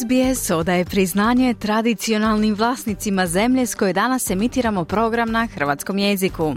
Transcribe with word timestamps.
SBS 0.00 0.50
odaje 0.50 0.84
priznanje 0.84 1.54
tradicionalnim 1.54 2.54
vlasnicima 2.54 3.26
zemlje 3.26 3.66
s 3.66 3.74
koje 3.74 3.92
danas 3.92 4.30
emitiramo 4.30 4.84
program 4.84 5.30
na 5.30 5.46
hrvatskom 5.46 5.98
jeziku. 5.98 6.54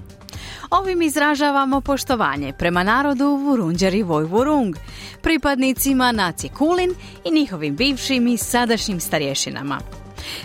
Ovim 0.69 1.01
izražavamo 1.01 1.81
poštovanje 1.81 2.53
prema 2.53 2.83
narodu 2.83 3.25
Vurunđer 3.25 3.95
i 3.95 4.03
Vojvurung, 4.03 4.75
pripadnicima 5.21 6.11
nacije 6.11 6.51
Kulin 6.57 6.93
i 7.25 7.31
njihovim 7.31 7.75
bivšim 7.75 8.27
i 8.27 8.37
sadašnjim 8.37 8.99
starješinama. 8.99 9.79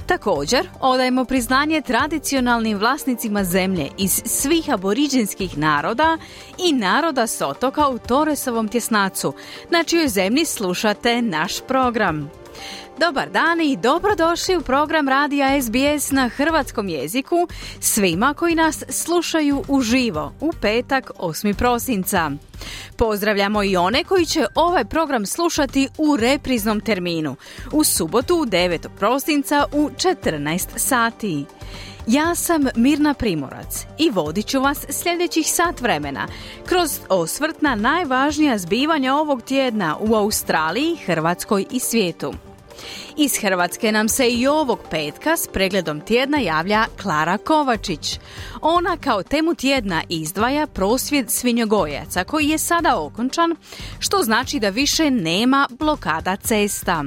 Također, 0.07 0.69
odajemo 0.81 1.25
priznanje 1.25 1.81
tradicionalnim 1.81 2.79
vlasnicima 2.79 3.45
zemlje 3.45 3.89
iz 3.99 4.23
svih 4.25 4.71
aboriđinskih 4.71 5.59
naroda 5.59 6.19
i 6.59 6.73
naroda 6.73 7.27
s 7.27 7.41
otoka 7.41 7.89
u 7.89 7.99
Toresovom 7.99 8.69
tjesnacu, 8.69 9.33
na 9.71 9.83
čijoj 9.83 10.09
zemlji 10.09 10.45
slušate 10.45 11.23
naš 11.23 11.61
program. 11.61 12.31
Dobar 13.01 13.31
dan 13.31 13.61
i 13.61 13.77
dobrodošli 13.77 14.57
u 14.57 14.61
program 14.61 15.09
Radija 15.09 15.63
SBS 15.63 16.11
na 16.11 16.29
hrvatskom 16.29 16.89
jeziku 16.89 17.49
svima 17.81 18.35
koji 18.35 18.55
nas 18.55 18.85
slušaju 18.89 19.65
uživo 19.69 20.33
u 20.41 20.53
petak 20.61 21.11
8. 21.19 21.55
prosinca. 21.55 22.31
Pozdravljamo 22.97 23.63
i 23.63 23.77
one 23.77 24.05
koji 24.05 24.27
će 24.27 24.47
ovaj 24.55 24.85
program 24.85 25.27
slušati 25.27 25.89
u 25.99 26.17
repriznom 26.17 26.81
terminu 26.81 27.37
u 27.73 27.85
subotu 27.85 28.35
9. 28.35 28.89
prosinca 28.99 29.65
u 29.73 29.91
14 29.91 30.67
sati. 30.77 31.45
Ja 32.07 32.35
sam 32.35 32.67
Mirna 32.77 33.15
Primorac 33.15 33.87
i 33.99 34.11
vodit 34.11 34.47
ću 34.47 34.61
vas 34.61 34.87
sljedećih 34.89 35.47
sat 35.47 35.81
vremena 35.81 36.29
kroz 36.67 37.01
osvrt 37.09 37.63
na 37.63 37.75
najvažnija 37.75 38.59
zbivanja 38.59 39.15
ovog 39.15 39.43
tjedna 39.43 39.97
u 40.01 40.15
Australiji, 40.15 40.97
Hrvatskoj 40.97 41.67
i 41.71 41.81
svijetu. 41.81 42.48
Iz 43.17 43.37
Hrvatske 43.41 43.93
nam 43.93 44.09
se 44.09 44.29
i 44.29 44.47
ovog 44.47 44.79
petka 44.91 45.37
s 45.37 45.49
pregledom 45.53 46.01
tjedna 46.01 46.39
javlja 46.39 46.85
Klara 47.03 47.39
Kovačić. 47.39 48.19
Ona 48.61 48.97
kao 48.97 49.23
temu 49.23 49.55
tjedna 49.55 50.03
izdvaja 50.09 50.67
prosvjed 50.67 51.31
svinjogojaca 51.31 52.25
koji 52.25 52.49
je 52.49 52.59
sada 52.59 53.01
okončan, 53.01 53.57
što 53.99 54.23
znači 54.23 54.61
da 54.61 54.69
više 54.69 55.11
nema 55.11 55.69
blokada 55.79 56.37
cesta. 56.37 57.05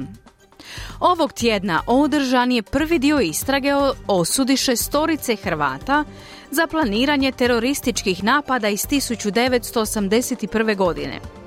Ovog 1.00 1.32
tjedna 1.32 1.82
održan 1.86 2.52
je 2.52 2.62
prvi 2.62 2.98
dio 2.98 3.20
istrage 3.20 3.74
o 3.74 3.94
osudi 4.06 4.56
šestorice 4.56 5.36
Hrvata 5.36 6.04
za 6.50 6.66
planiranje 6.66 7.32
terorističkih 7.32 8.24
napada 8.24 8.68
iz 8.68 8.86
1981. 8.86 10.76
godine. 10.76 11.41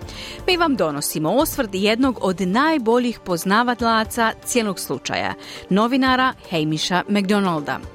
Mi 0.47 0.57
vam 0.57 0.75
donosimo 0.75 1.31
osvrt 1.31 1.69
jednog 1.73 2.19
od 2.21 2.41
najboljih 2.41 3.19
poznavatlaca 3.19 4.33
cijelog 4.45 4.79
slučaja, 4.79 5.33
novinara 5.69 6.33
Hamiša 6.49 7.03
McDonalda. 7.09 7.94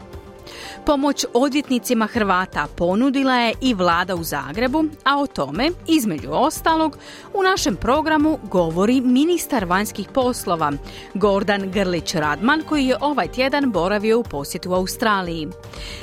Pomoć 0.86 1.24
odvjetnicima 1.34 2.06
Hrvata 2.06 2.66
ponudila 2.76 3.34
je 3.34 3.54
i 3.60 3.74
vlada 3.74 4.14
u 4.14 4.22
Zagrebu, 4.22 4.84
a 5.04 5.18
o 5.18 5.26
tome, 5.26 5.70
između 5.86 6.28
ostalog, 6.32 6.98
u 7.34 7.42
našem 7.42 7.76
programu 7.76 8.38
govori 8.42 9.00
ministar 9.00 9.64
vanjskih 9.64 10.08
poslova 10.14 10.72
Gordan 11.14 11.70
Grlić 11.70 12.14
Radman 12.14 12.62
koji 12.68 12.86
je 12.86 12.96
ovaj 13.00 13.28
tjedan 13.28 13.70
boravio 13.70 14.18
u 14.18 14.22
posjetu 14.22 14.72
Australiji. 14.72 15.48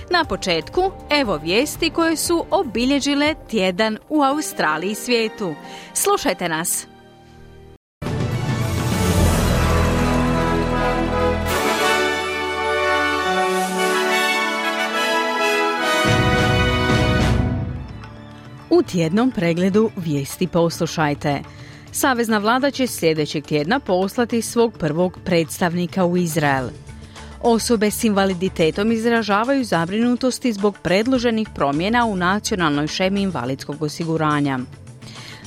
Na 0.09 0.25
početku, 0.25 0.91
evo 1.09 1.37
vijesti 1.37 1.89
koje 1.89 2.15
su 2.15 2.45
obilježile 2.51 3.35
tjedan 3.49 3.97
u 4.09 4.23
Australiji 4.23 4.95
svijetu. 4.95 5.55
Slušajte 5.93 6.49
nas! 6.49 6.87
U 18.69 18.81
tjednom 18.81 19.31
pregledu 19.31 19.89
vijesti 19.97 20.47
poslušajte. 20.47 21.41
Savezna 21.91 22.37
vlada 22.37 22.71
će 22.71 22.87
sljedećeg 22.87 23.45
tjedna 23.45 23.79
poslati 23.79 24.41
svog 24.41 24.73
prvog 24.77 25.19
predstavnika 25.25 26.05
u 26.05 26.17
Izrael. 26.17 26.69
Osobe 27.41 27.91
s 27.91 28.03
invaliditetom 28.03 28.91
izražavaju 28.91 29.63
zabrinutosti 29.63 30.53
zbog 30.53 30.77
predloženih 30.83 31.47
promjena 31.55 32.05
u 32.05 32.15
nacionalnoj 32.15 32.87
šemi 32.87 33.21
invalidskog 33.21 33.81
osiguranja. 33.81 34.59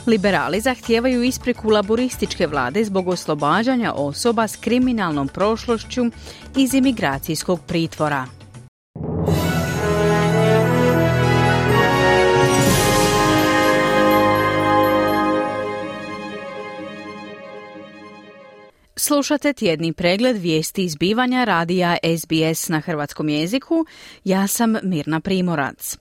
Liberali 0.06 0.60
zahtijevaju 0.60 1.22
ispriku 1.22 1.70
laborističke 1.70 2.46
vlade 2.46 2.84
zbog 2.84 3.08
oslobađanja 3.08 3.92
osoba 3.92 4.48
s 4.48 4.56
kriminalnom 4.56 5.28
prošlošću 5.28 6.04
iz 6.56 6.74
imigracijskog 6.74 7.60
pritvora. 7.66 8.39
Slušate 19.10 19.52
tjedni 19.52 19.92
pregled 19.92 20.36
vijesti 20.36 20.84
izbivanja 20.84 21.44
radija 21.44 21.96
SBS 22.18 22.68
na 22.68 22.80
hrvatskom 22.80 23.28
jeziku. 23.28 23.86
Ja 24.24 24.46
sam 24.46 24.76
Mirna 24.82 25.20
Primorac. 25.20 25.96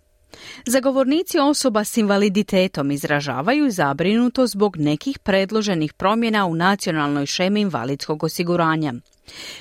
Zagovornici 0.65 1.39
osoba 1.39 1.83
s 1.83 1.97
invaliditetom 1.97 2.91
izražavaju 2.91 3.71
zabrinuto 3.71 4.47
zbog 4.47 4.77
nekih 4.77 5.19
predloženih 5.19 5.93
promjena 5.93 6.45
u 6.45 6.55
nacionalnoj 6.55 7.25
šemi 7.25 7.61
invalidskog 7.61 8.23
osiguranja. 8.23 8.93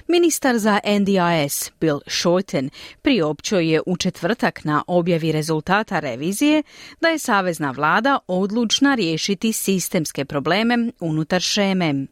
Ministar 0.08 0.58
za 0.58 0.80
NDIS 1.00 1.70
Bill 1.80 2.00
Shorten 2.06 2.70
priopćio 3.02 3.58
je 3.58 3.80
u 3.86 3.96
četvrtak 3.96 4.64
na 4.64 4.82
objavi 4.86 5.32
rezultata 5.32 6.00
revizije 6.00 6.62
da 7.00 7.08
je 7.08 7.18
savezna 7.18 7.70
vlada 7.70 8.18
odlučna 8.26 8.94
riješiti 8.94 9.52
sistemske 9.52 10.24
probleme 10.24 10.92
unutar 11.00 11.40
šeme. 11.40 12.06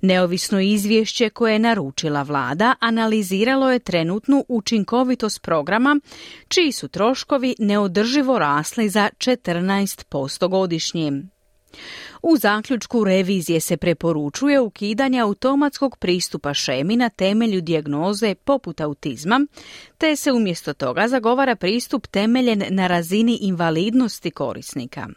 Neovisno 0.00 0.60
izvješće 0.60 1.30
koje 1.30 1.52
je 1.52 1.58
naručila 1.58 2.22
vlada 2.22 2.74
analiziralo 2.80 3.72
je 3.72 3.78
trenutnu 3.78 4.44
učinkovitost 4.48 5.42
programa, 5.42 6.00
čiji 6.48 6.72
su 6.72 6.88
troškovi 6.88 7.54
neodrživo 7.58 8.38
rasli 8.38 8.88
za 8.88 9.10
14% 9.18 10.48
godišnje. 10.48 11.12
U 12.22 12.36
zaključku 12.36 13.04
revizije 13.04 13.60
se 13.60 13.76
preporučuje 13.76 14.60
ukidanje 14.60 15.20
automatskog 15.20 15.96
pristupa 15.96 16.54
šemi 16.54 16.96
na 16.96 17.08
temelju 17.08 17.60
dijagnoze 17.60 18.34
poput 18.34 18.80
autizma, 18.80 19.46
te 19.98 20.16
se 20.16 20.32
umjesto 20.32 20.74
toga 20.74 21.08
zagovara 21.08 21.56
pristup 21.56 22.06
temeljen 22.06 22.62
na 22.70 22.86
razini 22.86 23.38
invalidnosti 23.42 24.30
korisnika. 24.30 25.08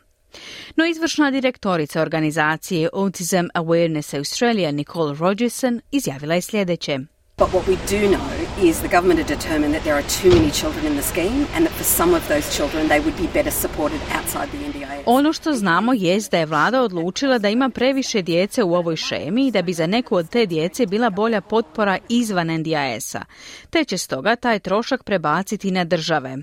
No 0.76 0.86
izvršna 0.86 1.32
direktorica 1.32 2.02
organizacije 2.02 2.90
Autism 2.94 3.46
Awareness 3.54 4.18
Australia 4.18 4.72
Nicole 4.72 5.16
Rogerson 5.20 5.82
izjavila 5.92 6.36
je 6.36 6.42
sljedeće. 6.42 7.00
But 7.38 7.48
what 7.48 7.64
we 7.68 7.76
do 7.76 8.18
know 8.18 8.35
is 8.62 8.80
the 8.80 8.88
government 8.88 9.20
had 9.20 9.40
determined 9.40 9.74
that 9.74 9.84
there 9.84 9.96
are 9.96 10.08
too 10.22 10.30
many 10.30 10.52
children 10.52 10.86
in 10.86 10.96
the 10.96 11.04
scheme 11.04 11.48
and 11.56 11.66
that 11.66 11.74
for 11.74 11.84
some 11.84 12.18
of 12.18 12.28
those 12.28 12.58
children 12.58 12.88
they 12.88 13.00
would 13.00 13.18
be 13.18 13.28
better 13.34 13.52
supported 13.52 14.00
outside 14.12 14.48
the 14.52 14.58
NDIS. 14.58 15.04
Ono 15.06 15.34
što 15.34 15.54
znamo 15.54 15.94
jest 15.94 16.32
da 16.32 16.38
je 16.38 16.46
vlada 16.46 16.82
odlučila 16.82 17.38
da 17.38 17.50
ima 17.50 17.70
previše 17.70 18.22
djece 18.22 18.64
u 18.64 18.76
ovoj 18.76 18.96
šemi 18.96 19.48
i 19.48 19.52
da 19.52 19.62
bi 19.62 19.74
za 19.74 19.88
neku 19.88 20.16
od 20.16 20.30
te 20.30 20.46
djece 20.46 20.86
bila 20.86 21.10
bolja 21.10 21.42
potpora 21.42 21.98
izvan 22.10 22.48
NDIS-a, 22.48 23.26
te 23.70 23.84
će 23.84 23.98
stoga 23.98 24.36
taj 24.36 24.60
trošak 24.60 25.04
prebaciti 25.04 25.72
na 25.72 25.84
države. 25.84 26.38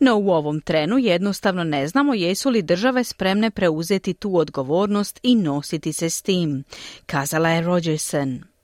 No 0.00 0.16
u 0.16 0.30
ovom 0.30 0.60
trenu 0.60 0.98
jednostavno 0.98 1.64
ne 1.64 1.88
znamo 1.88 2.14
jesu 2.14 2.50
li 2.50 2.62
države 2.62 3.04
spremne 3.04 3.50
preuzeti 3.50 4.14
tu 4.14 4.36
odgovornost 4.36 5.20
i 5.22 5.34
nositi 5.34 5.92
se 5.92 6.10
s 6.10 6.22
tim, 6.22 6.64
kazala 7.06 7.48
je 7.48 7.60
Rogerson. 7.60 8.55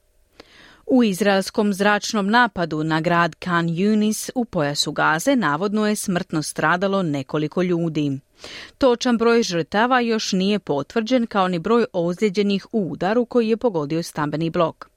U 0.95 1.03
izraelskom 1.05 1.73
zračnom 1.73 2.31
napadu 2.31 2.85
na 2.85 3.01
grad 3.01 3.35
Khan 3.35 3.69
Yunis 3.69 4.31
u 4.35 4.45
pojasu 4.45 4.93
Gaze 4.93 5.37
navodno 5.37 5.87
je 5.87 5.97
smrtno 5.97 6.43
stradalo 6.43 7.03
nekoliko 7.03 7.63
ljudi. 7.63 8.21
Točan 8.79 9.19
broj 9.19 9.43
žrtava 9.43 10.01
još 10.01 10.33
nije 10.33 10.59
potvrđen 10.59 11.27
kao 11.27 11.49
ni 11.49 11.59
broj 11.59 11.85
ozlijeđenih 11.93 12.67
u 12.73 12.93
udaru 12.93 13.25
koji 13.25 13.49
je 13.49 13.57
pogodio 13.57 14.03
stambeni 14.03 14.51
blok. 14.51 14.92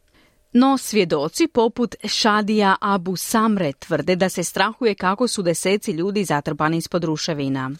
No 0.58 0.78
svjedoci 0.78 1.48
poput 1.48 1.96
Šadija 2.04 2.76
Abu 2.82 3.16
Samre 3.16 3.74
tvrde 3.74 4.16
da 4.16 4.30
se 4.30 4.44
strahuje 4.44 4.96
kako 4.96 5.28
su 5.28 5.42
deseci 5.42 5.92
ljudi 5.92 6.24
zatrpani 6.24 6.78
ispod 6.78 7.04
ruševina. 7.04 7.72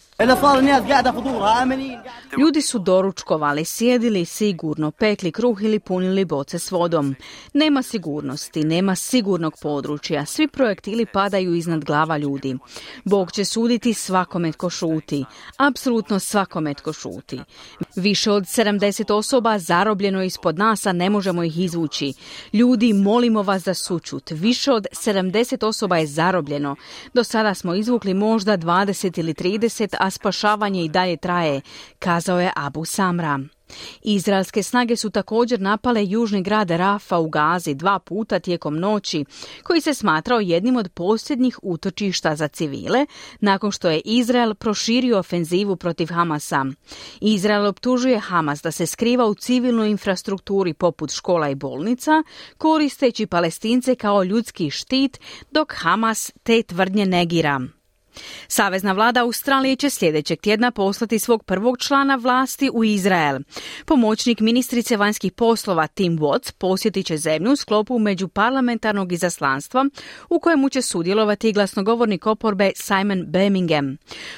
Ljudi 2.38 2.62
su 2.62 2.78
doručkovali, 2.78 3.64
sjedili 3.64 4.24
sigurno, 4.24 4.90
pekli 4.90 5.32
kruh 5.32 5.62
ili 5.62 5.80
punili 5.80 6.24
boce 6.24 6.58
s 6.58 6.70
vodom. 6.70 7.14
Nema 7.52 7.82
sigurnosti, 7.82 8.64
nema 8.64 8.94
sigurnog 8.94 9.54
područja, 9.62 10.26
svi 10.26 10.48
projektili 10.48 11.06
padaju 11.06 11.54
iznad 11.54 11.84
glava 11.84 12.16
ljudi. 12.16 12.58
Bog 13.04 13.32
će 13.32 13.44
suditi 13.44 13.94
svakome 13.94 14.52
tko 14.52 14.70
šuti, 14.70 15.24
apsolutno 15.56 16.18
svakome 16.18 16.74
tko 16.74 16.92
šuti. 16.92 17.40
Više 17.96 18.30
od 18.30 18.42
70 18.42 19.12
osoba 19.12 19.58
zarobljeno 19.58 20.22
ispod 20.22 20.58
nas, 20.58 20.86
a 20.86 20.92
ne 20.92 21.10
možemo 21.10 21.42
ih 21.42 21.58
izvući. 21.58 22.12
Ljudi, 22.52 22.92
molimo 22.92 23.42
vas 23.42 23.62
za 23.62 23.74
sučut. 23.74 24.30
Više 24.30 24.72
od 24.72 24.86
70 24.92 25.66
osoba 25.66 25.96
je 25.96 26.06
zarobljeno. 26.06 26.76
Do 27.14 27.24
sada 27.24 27.54
smo 27.54 27.74
izvukli 27.74 28.14
možda 28.14 28.58
20 28.58 29.20
ili 29.20 29.34
30, 29.34 29.94
a 30.00 30.10
spašavanje 30.10 30.84
i 30.84 30.88
dalje 30.88 31.16
traje, 31.16 31.60
kazao 31.98 32.40
je 32.40 32.52
Abu 32.56 32.84
Samra. 32.84 33.55
Izraelske 34.02 34.62
snage 34.62 34.96
su 34.96 35.10
također 35.10 35.60
napale 35.60 36.06
južni 36.06 36.42
grad 36.42 36.70
Rafa 36.70 37.18
u 37.18 37.28
Gazi 37.28 37.74
dva 37.74 37.98
puta 37.98 38.38
tijekom 38.38 38.78
noći, 38.78 39.24
koji 39.62 39.80
se 39.80 39.94
smatrao 39.94 40.40
jednim 40.40 40.76
od 40.76 40.88
posljednjih 40.88 41.58
utočišta 41.62 42.36
za 42.36 42.48
civile, 42.48 43.06
nakon 43.40 43.72
što 43.72 43.90
je 43.90 44.00
Izrael 44.04 44.54
proširio 44.54 45.18
ofenzivu 45.18 45.76
protiv 45.76 46.06
Hamasa. 46.06 46.64
Izrael 47.20 47.66
optužuje 47.66 48.18
Hamas 48.18 48.62
da 48.62 48.70
se 48.70 48.86
skriva 48.86 49.26
u 49.26 49.34
civilnoj 49.34 49.90
infrastrukturi 49.90 50.74
poput 50.74 51.12
škola 51.12 51.48
i 51.48 51.54
bolnica, 51.54 52.22
koristeći 52.58 53.26
palestince 53.26 53.94
kao 53.94 54.24
ljudski 54.24 54.70
štit, 54.70 55.20
dok 55.50 55.72
Hamas 55.76 56.32
te 56.42 56.62
tvrdnje 56.62 57.06
negira. 57.06 57.60
Savezna 58.48 58.92
vlada 58.92 59.22
Australije 59.22 59.76
će 59.76 59.90
sljedećeg 59.90 60.40
tjedna 60.40 60.70
poslati 60.70 61.18
svog 61.18 61.44
prvog 61.44 61.78
člana 61.78 62.16
vlasti 62.16 62.70
u 62.74 62.84
Izrael. 62.84 63.38
Pomoćnik 63.86 64.40
ministrice 64.40 64.96
vanjskih 64.96 65.32
poslova 65.32 65.86
Tim 65.86 66.18
Watts 66.18 66.52
posjetit 66.58 67.06
će 67.06 67.16
zemlju 67.16 67.52
u 67.52 67.56
sklopu 67.56 67.98
međuparlamentarnog 67.98 69.12
izaslanstva 69.12 69.84
u 70.30 70.40
kojemu 70.40 70.68
će 70.68 70.82
sudjelovati 70.82 71.52
glasnogovornik 71.52 72.26
oporbe 72.26 72.70
Simon 72.76 73.24
Birmingham. 73.26 73.96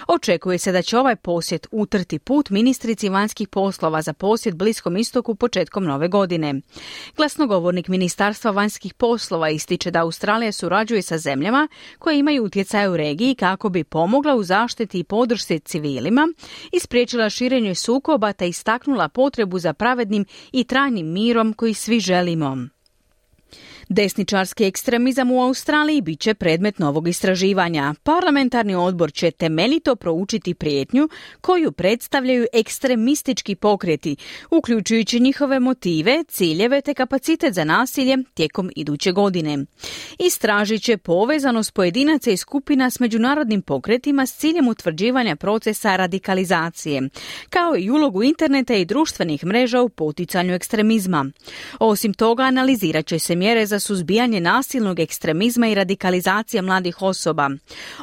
Očekuje 0.09 0.59
se 0.59 0.73
da 0.73 0.83
će 0.83 0.99
ovaj 0.99 1.17
posjet 1.17 1.67
utrti 1.71 2.19
put 2.19 2.51
ministrici 2.51 3.09
vanjskih 3.09 3.49
poslova 3.49 4.03
za 4.03 4.13
posjet 4.13 4.55
Bliskom 4.55 4.97
istoku 4.97 5.35
početkom 5.35 5.85
nove 5.85 6.09
godine. 6.09 6.55
Glasnogovornik 7.17 7.89
Ministarstva 7.89 8.51
vanjskih 8.51 8.95
poslova 8.95 9.51
ističe 9.51 9.91
da 9.91 10.03
Australija 10.03 10.53
surađuje 10.53 11.03
sa 11.03 11.19
zemljama 11.19 11.69
koje 11.99 12.19
imaju 12.19 12.45
utjecaj 12.45 12.89
u 12.89 12.97
regiji 12.97 13.35
kako 13.35 13.68
bi 13.69 13.85
pomogla 13.85 14.35
u 14.35 14.43
zaštiti 14.43 14.99
i 14.99 15.05
podršci 15.05 15.61
civilima 15.61 16.29
i 16.73 16.81
spriječila 16.81 17.31
širenje 17.31 17.75
sukoba 17.75 18.33
te 18.33 18.49
istaknula 18.49 19.09
potrebu 19.09 19.59
za 19.59 19.73
pravednim 19.73 20.25
i 20.53 20.65
trajnim 20.65 21.13
mirom 21.13 21.53
koji 21.53 21.75
svi 21.75 22.01
želimo. 22.01 22.69
Desničarski 23.89 24.65
ekstremizam 24.65 25.31
u 25.31 25.43
Australiji 25.43 26.01
bit 26.01 26.21
će 26.21 26.35
predmet 26.35 26.79
novog 26.79 27.09
istraživanja. 27.09 27.95
Parlamentarni 28.03 28.75
odbor 28.75 29.13
će 29.13 29.31
temeljito 29.31 29.97
proučiti 29.97 30.55
prijetnju 30.55 31.09
koju 31.41 31.73
predstavljaju 31.73 32.47
ekstremistički 32.53 33.55
pokreti, 33.55 34.17
uključujući 34.51 35.21
njihove 35.21 35.61
motive, 35.61 36.25
ciljeve 36.29 36.81
te 36.81 36.95
kapacitet 36.95 37.55
za 37.55 37.65
nasilje 37.65 38.17
tijekom 38.35 38.71
iduće 38.77 39.13
godine. 39.13 39.65
Istražit 40.19 40.83
će 40.83 40.97
povezanost 40.97 41.75
pojedinaca 41.75 42.31
i 42.31 42.37
skupina 42.37 42.91
s 42.91 43.01
međunarodnim 43.01 43.63
pokretima 43.63 44.27
s 44.27 44.37
ciljem 44.37 44.69
utvrđivanja 44.69 45.37
procesa 45.37 45.97
radikalizacije, 45.97 47.09
kao 47.51 47.77
i 47.79 47.91
ulogu 47.91 48.23
interneta 48.23 48.75
i 48.75 48.85
društvenih 48.85 49.45
mreža 49.45 49.83
u 49.83 49.89
poticanju 49.89 50.55
ekstremizma. 50.55 51.27
Osim 51.79 52.15
toga, 52.15 52.43
analizirat 52.43 53.07
će 53.07 53.19
se 53.19 53.37
mjere 53.37 53.67
za 53.67 53.78
suzbijanje 53.79 54.41
nasilnog 54.41 55.01
ekstremizma 55.01 55.69
i 55.69 55.75
radikalizacije 55.75 56.63
mladih 56.63 57.03
osoba. 57.03 57.51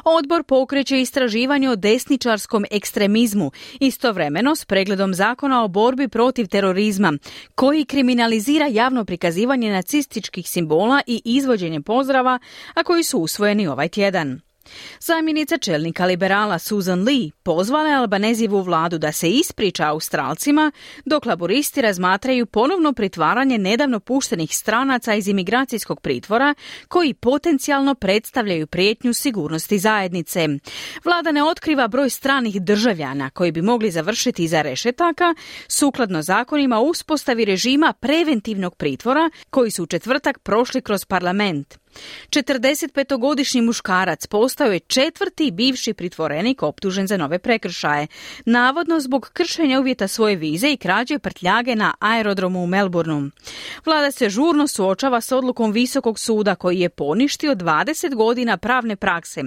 Odbor 0.04 0.44
pokreće 0.44 1.00
istraživanje 1.00 1.70
o 1.70 1.76
desničarskom 1.76 2.64
ekstremizmu, 2.70 3.50
istovremeno 3.80 4.56
s 4.56 4.64
pregledom 4.64 5.14
zakona 5.14 5.64
o 5.64 5.68
borbi 5.68 6.08
protiv 6.08 6.46
terorizma, 6.46 7.12
koji 7.54 7.84
kriminalizira 7.84 8.66
javno 8.66 9.04
prikazivanje 9.04 9.72
nacističkih 9.72 10.48
simbola 10.48 11.00
i 11.06 11.22
izvođenje 11.24 11.80
pozdrava, 11.80 12.38
a 12.74 12.82
koji 12.82 13.02
su 13.02 13.18
usvojeni 13.18 13.66
ovaj 13.66 13.88
tjedan. 13.88 14.45
Zamjenica 15.00 15.58
čelnika 15.58 16.06
liberala 16.06 16.58
Susan 16.58 17.02
Lee 17.02 17.30
pozvala 17.42 17.88
je 17.88 17.94
Albanezivu 17.94 18.62
vladu 18.62 18.98
da 18.98 19.12
se 19.12 19.30
ispriča 19.30 19.88
Australcima 19.88 20.72
dok 21.04 21.26
laboristi 21.26 21.82
razmatraju 21.82 22.46
ponovno 22.46 22.92
pritvaranje 22.92 23.58
nedavno 23.58 24.00
puštenih 24.00 24.56
stranaca 24.56 25.14
iz 25.14 25.28
imigracijskog 25.28 26.00
pritvora 26.00 26.54
koji 26.88 27.14
potencijalno 27.14 27.94
predstavljaju 27.94 28.66
prijetnju 28.66 29.12
sigurnosti 29.12 29.78
zajednice. 29.78 30.48
Vlada 31.04 31.32
ne 31.32 31.44
otkriva 31.44 31.88
broj 31.88 32.10
stranih 32.10 32.62
državljana 32.62 33.30
koji 33.30 33.52
bi 33.52 33.62
mogli 33.62 33.90
završiti 33.90 34.44
iza 34.44 34.62
rešetaka 34.62 35.34
sukladno 35.68 36.22
zakonima 36.22 36.78
o 36.78 36.82
uspostavi 36.82 37.44
režima 37.44 37.92
preventivnog 38.00 38.76
pritvora 38.76 39.30
koji 39.50 39.70
su 39.70 39.82
u 39.82 39.86
četvrtak 39.86 40.38
prošli 40.38 40.80
kroz 40.80 41.04
parlament. 41.04 41.85
45-godišnji 42.30 43.62
muškarac 43.62 44.26
postao 44.26 44.72
je 44.72 44.80
četvrti 44.80 45.50
bivši 45.50 45.92
pritvorenik 45.92 46.62
optužen 46.62 47.06
za 47.06 47.16
nove 47.16 47.38
prekršaje, 47.38 48.06
navodno 48.44 49.00
zbog 49.00 49.30
kršenja 49.32 49.80
uvjeta 49.80 50.08
svoje 50.08 50.36
vize 50.36 50.72
i 50.72 50.76
krađe 50.76 51.18
prtljage 51.18 51.76
na 51.76 51.94
aerodromu 51.98 52.62
u 52.62 52.66
Melbourneu. 52.66 53.30
Vlada 53.84 54.10
se 54.10 54.30
žurno 54.30 54.66
suočava 54.66 55.20
s 55.20 55.32
odlukom 55.32 55.72
Visokog 55.72 56.18
suda 56.18 56.54
koji 56.54 56.80
je 56.80 56.88
poništio 56.88 57.54
20 57.54 58.14
godina 58.14 58.56
pravne 58.56 58.96
prakse, 58.96 59.42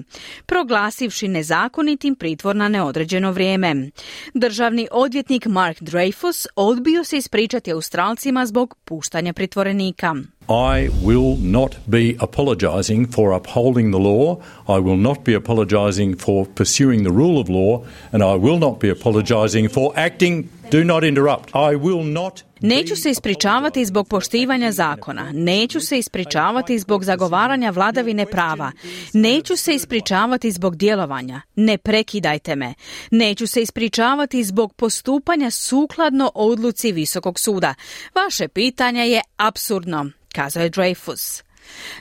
proglasivši 0.45 1.27
nezakonitim 1.27 2.15
pritvor 2.15 2.55
na 2.55 2.67
neodređeno 2.67 3.31
vrijeme. 3.31 3.89
Državni 4.33 4.87
odvjetnik 4.91 5.45
Mark 5.45 5.81
Dreyfus 5.81 6.47
odbio 6.55 7.03
se 7.03 7.17
ispričati 7.17 7.71
Australcima 7.71 8.45
zbog 8.45 8.75
puštanja 8.85 9.33
pritvorenika. 9.33 10.15
I 10.49 10.89
will 11.03 11.37
not 11.37 11.77
be 11.87 12.15
apologising 12.19 13.05
for 13.11 13.33
upholding 13.33 13.91
the 13.91 13.99
law. 13.99 14.41
I 14.67 14.79
will 14.79 14.97
not 14.97 15.23
be 15.23 15.35
apologising 15.35 16.15
for 16.15 16.47
pursuing 16.47 17.03
the 17.03 17.11
rule 17.11 17.39
of 17.39 17.49
law. 17.49 17.85
And 18.11 18.23
I 18.23 18.35
will 18.35 18.57
not 18.57 18.79
be 18.79 18.89
apologising 18.89 19.69
for 19.69 19.93
acting. 19.95 20.49
Do 20.71 20.83
not 20.83 21.03
interrupt. 21.03 21.49
I 21.55 21.75
will 21.75 22.03
not 22.03 22.43
Neću 22.61 22.95
se 22.95 23.09
ispričavati 23.09 23.85
zbog 23.85 24.07
poštivanja 24.07 24.71
zakona, 24.71 25.31
neću 25.33 25.79
se 25.79 25.99
ispričavati 25.99 26.79
zbog 26.79 27.03
zagovaranja 27.03 27.69
vladavine 27.69 28.25
prava, 28.25 28.71
neću 29.13 29.55
se 29.55 29.73
ispričavati 29.73 30.51
zbog 30.51 30.75
djelovanja, 30.75 31.41
ne 31.55 31.77
prekidajte 31.77 32.55
me, 32.55 32.73
neću 33.11 33.47
se 33.47 33.61
ispričavati 33.61 34.43
zbog 34.43 34.73
postupanja 34.73 35.51
sukladno 35.51 36.31
odluci 36.35 36.91
Visokog 36.91 37.39
suda. 37.39 37.73
Vaše 38.15 38.47
pitanje 38.47 39.01
je 39.01 39.21
absurdno 39.37 40.09
kazao 40.33 40.63
je 40.63 40.69
Dreyfus. 40.69 41.43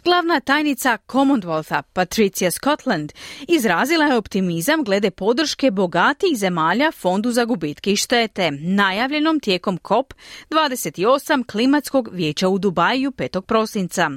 Glavna 0.05 0.41
tajnica 0.41 0.99
Commonwealtha 1.09 1.83
Patricia 1.93 2.51
Scotland 2.51 3.13
izrazila 3.49 4.05
je 4.05 4.17
optimizam 4.17 4.85
glede 4.85 5.11
podrške 5.11 5.71
bogatih 5.71 6.37
zemalja 6.37 6.93
Fondu 6.93 7.31
za 7.31 7.45
gubitke 7.45 7.93
i 7.93 7.97
štete, 7.97 8.51
najavljenom 8.51 9.41
tijekom 9.41 9.79
COP28 9.79 11.47
klimatskog 11.47 12.09
vijeća 12.13 12.49
u 12.49 12.59
Dubaju 12.59 13.11
5. 13.11 13.41
prosinca. 13.41 14.11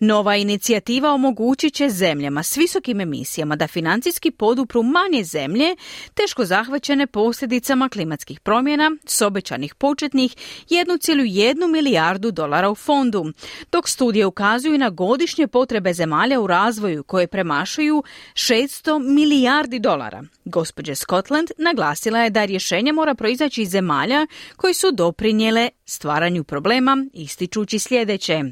Nova 0.00 0.36
inicijativa 0.36 1.12
omogućit 1.12 1.74
će 1.74 1.88
zemljama 1.88 2.42
s 2.42 2.56
visokim 2.56 3.00
emisijama 3.00 3.56
da 3.56 3.66
financijski 3.66 4.30
podupru 4.30 4.82
manje 4.82 5.24
zemlje 5.24 5.76
teško 6.14 6.44
zahvaćene 6.44 7.06
posljedicama 7.06 7.88
klimatskih 7.88 8.40
promjena 8.40 8.90
s 9.06 9.22
obećanih 9.22 9.74
početnih 9.74 10.36
1,1 10.70 11.72
milijardu 11.72 12.30
dolara 12.30 12.70
u 12.70 12.74
fondu, 12.74 13.32
dok 13.72 13.88
studije 13.88 14.26
ukazuju 14.26 14.78
na 14.78 14.87
godišnje 14.90 15.48
potrebe 15.48 15.92
zemalja 15.92 16.40
u 16.40 16.46
razvoju 16.46 17.02
koje 17.04 17.26
premašuju 17.26 18.02
600 18.34 19.14
milijardi 19.14 19.78
dolara. 19.78 20.22
Gospođa 20.44 20.94
Scotland 20.94 21.48
naglasila 21.58 22.18
je 22.18 22.30
da 22.30 22.44
rješenje 22.44 22.92
mora 22.92 23.14
proizaći 23.14 23.62
iz 23.62 23.70
zemalja 23.70 24.26
koji 24.56 24.74
su 24.74 24.90
doprinjele 24.92 25.68
stvaranju 25.84 26.44
problema 26.44 27.06
ističući 27.12 27.78
sljedeće. 27.78 28.42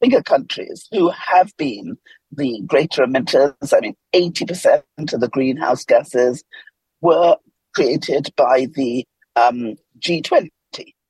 bigger 0.00 0.22
countries 0.22 0.88
who 0.92 1.10
have 1.10 1.50
been 1.56 1.96
the 2.30 2.60
greater 2.66 3.02
emitters, 3.02 3.72
I 3.72 3.80
mean, 3.80 3.94
80% 4.14 5.12
of 5.14 5.20
the 5.20 5.28
greenhouse 5.28 5.84
gases 5.84 6.44
were 7.00 7.36
created 7.74 8.30
by 8.36 8.66
the 8.66 9.04
um, 9.36 9.76
G20. 9.98 10.48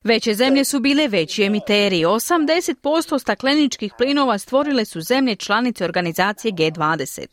Veće 0.07 0.35
zemlje 0.35 0.65
su 0.65 0.81
bile 0.81 1.09
veći 1.09 1.43
emiteri. 1.43 1.97
80% 1.97 3.19
stakleničkih 3.19 3.93
plinova 3.99 4.39
stvorile 4.39 4.85
su 4.85 5.01
zemlje 5.01 5.37
članice 5.37 5.85
organizacije 5.85 6.53
G20. 6.53 7.27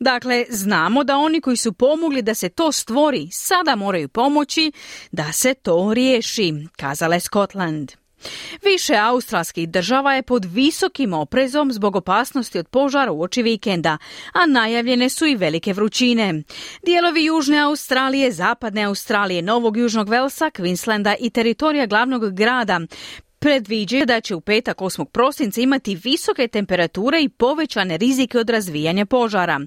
Dakle, 0.00 0.44
znamo 0.50 1.04
da 1.04 1.16
oni 1.16 1.40
koji 1.40 1.56
su 1.56 1.72
pomogli 1.72 2.22
da 2.22 2.34
se 2.34 2.48
to 2.48 2.72
stvori 2.72 3.28
sada 3.32 3.76
moraju 3.76 4.08
pomoći 4.08 4.72
da 5.12 5.32
se 5.32 5.54
to 5.54 5.94
riješi, 5.94 6.52
kazala 6.76 7.14
je 7.14 7.20
Scotland. 7.20 8.05
Više 8.64 8.94
australskih 8.96 9.68
država 9.68 10.14
je 10.14 10.22
pod 10.22 10.44
visokim 10.44 11.12
oprezom 11.12 11.72
zbog 11.72 11.96
opasnosti 11.96 12.58
od 12.58 12.68
požara 12.68 13.12
u 13.12 13.22
oči 13.22 13.42
vikenda, 13.42 13.98
a 14.32 14.46
najavljene 14.46 15.08
su 15.08 15.26
i 15.26 15.36
velike 15.36 15.72
vrućine. 15.72 16.42
Dijelovi 16.82 17.24
Južne 17.24 17.58
Australije, 17.58 18.32
Zapadne 18.32 18.82
Australije, 18.82 19.42
Novog 19.42 19.76
Južnog 19.76 20.08
Velsa, 20.08 20.50
Queenslanda 20.50 21.14
i 21.20 21.30
teritorija 21.30 21.86
glavnog 21.86 22.34
grada 22.34 22.80
predviđa 23.46 24.04
da 24.04 24.20
će 24.20 24.34
u 24.34 24.40
petak 24.40 24.78
8. 24.78 25.04
prosinca 25.04 25.60
imati 25.60 26.00
visoke 26.04 26.48
temperature 26.48 27.22
i 27.22 27.28
povećane 27.28 27.96
rizike 27.96 28.38
od 28.38 28.50
razvijanja 28.50 29.06
požara. 29.06 29.60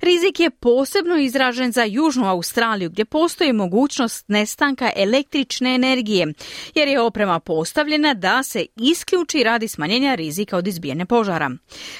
Rizik 0.00 0.40
je 0.40 0.50
posebno 0.50 1.16
izražen 1.16 1.72
za 1.72 1.84
Južnu 1.84 2.28
Australiju 2.28 2.90
gdje 2.90 3.04
postoji 3.04 3.52
mogućnost 3.52 4.28
nestanka 4.28 4.90
električne 4.96 5.74
energije 5.74 6.26
jer 6.74 6.88
je 6.88 7.00
oprema 7.00 7.40
postavljena 7.40 8.14
da 8.14 8.42
se 8.42 8.66
isključi 8.76 9.42
radi 9.42 9.68
smanjenja 9.68 10.14
rizika 10.14 10.56
od 10.56 10.66
izbijanja 10.66 11.06
požara. 11.06 11.50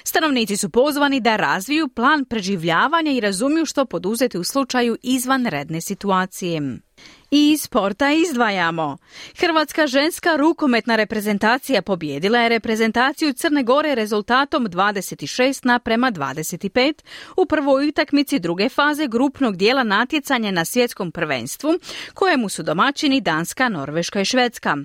Stanovnici 0.04 0.56
su 0.56 0.70
pozvani 0.70 1.20
da 1.20 1.36
razviju 1.36 1.88
plan 1.88 2.24
preživljavanja 2.24 3.12
i 3.12 3.20
razumiju 3.20 3.66
što 3.66 3.84
poduzeti 3.84 4.38
u 4.38 4.44
slučaju 4.44 4.96
izvanredne 5.02 5.80
situacije. 5.80 6.85
I 7.30 7.50
iz 7.50 7.62
sporta 7.62 8.12
izdvajamo. 8.12 8.96
Hrvatska 9.38 9.86
ženska 9.86 10.36
rukometna 10.36 10.96
reprezentacija 10.96 11.82
pobjedila 11.82 12.38
je 12.38 12.48
reprezentaciju 12.48 13.32
Crne 13.32 13.62
Gore 13.62 13.94
rezultatom 13.94 14.66
26 14.66 15.66
na 15.66 15.78
prema 15.78 16.12
25 16.12 16.92
u 17.36 17.46
prvoj 17.46 17.88
utakmici 17.88 18.38
druge 18.38 18.68
faze 18.68 19.06
grupnog 19.06 19.56
dijela 19.56 19.82
natjecanja 19.82 20.50
na 20.50 20.64
svjetskom 20.64 21.12
prvenstvu, 21.12 21.74
kojemu 22.14 22.48
su 22.48 22.62
domaćini 22.62 23.20
Danska, 23.20 23.68
Norveška 23.68 24.20
i 24.20 24.24
Švedska. 24.24 24.76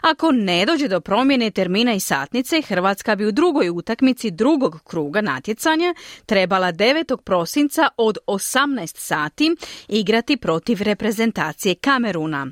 Ako 0.00 0.32
ne 0.32 0.66
dođe 0.66 0.88
do 0.88 1.00
promjene 1.00 1.50
termina 1.50 1.94
i 1.94 2.00
satnice, 2.00 2.62
Hrvatska 2.62 3.16
bi 3.16 3.26
u 3.26 3.32
drugoj 3.32 3.70
utakmici 3.70 4.30
drugog 4.30 4.80
kruga 4.84 5.20
natjecanja 5.20 5.94
trebala 6.26 6.72
9. 6.72 7.16
prosinca 7.16 7.88
od 7.96 8.18
18 8.26 8.96
sati 8.96 9.56
igrati 9.88 10.36
protiv 10.36 10.82
reprezentacije 10.82 11.74
Kameruna. 11.98 12.46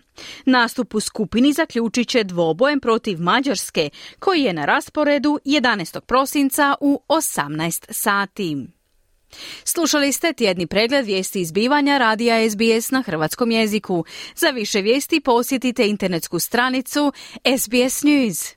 Nastup 0.44 0.94
u 0.94 1.00
skupini 1.00 1.52
zaključit 1.52 2.08
će 2.08 2.24
dvobojem 2.24 2.80
protiv 2.80 3.20
Mađarske, 3.20 3.90
koji 4.18 4.42
je 4.42 4.52
na 4.52 4.64
rasporedu 4.64 5.38
11. 5.44 6.00
prosinca 6.00 6.74
u 6.80 7.00
18 7.08 7.84
sati. 7.90 8.56
Slušali 9.64 10.12
ste 10.12 10.32
tjedni 10.32 10.66
pregled 10.66 11.06
vijesti 11.06 11.40
izbivanja 11.40 11.98
radija 11.98 12.50
SBS 12.50 12.90
na 12.90 13.02
hrvatskom 13.02 13.50
jeziku. 13.50 14.04
Za 14.36 14.48
više 14.50 14.80
vijesti 14.80 15.20
posjetite 15.20 15.88
internetsku 15.88 16.38
stranicu 16.38 17.12
SBS 17.58 18.02
News. 18.02 18.56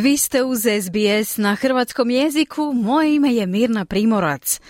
Vi 0.00 0.16
ste 0.16 0.42
uz 0.42 0.58
SBS 0.58 1.36
na 1.36 1.54
hrvatskom 1.54 2.10
jeziku, 2.10 2.72
moje 2.72 3.14
ime 3.14 3.34
je 3.34 3.46
Mirna 3.46 3.84
Primorac. 3.84 4.60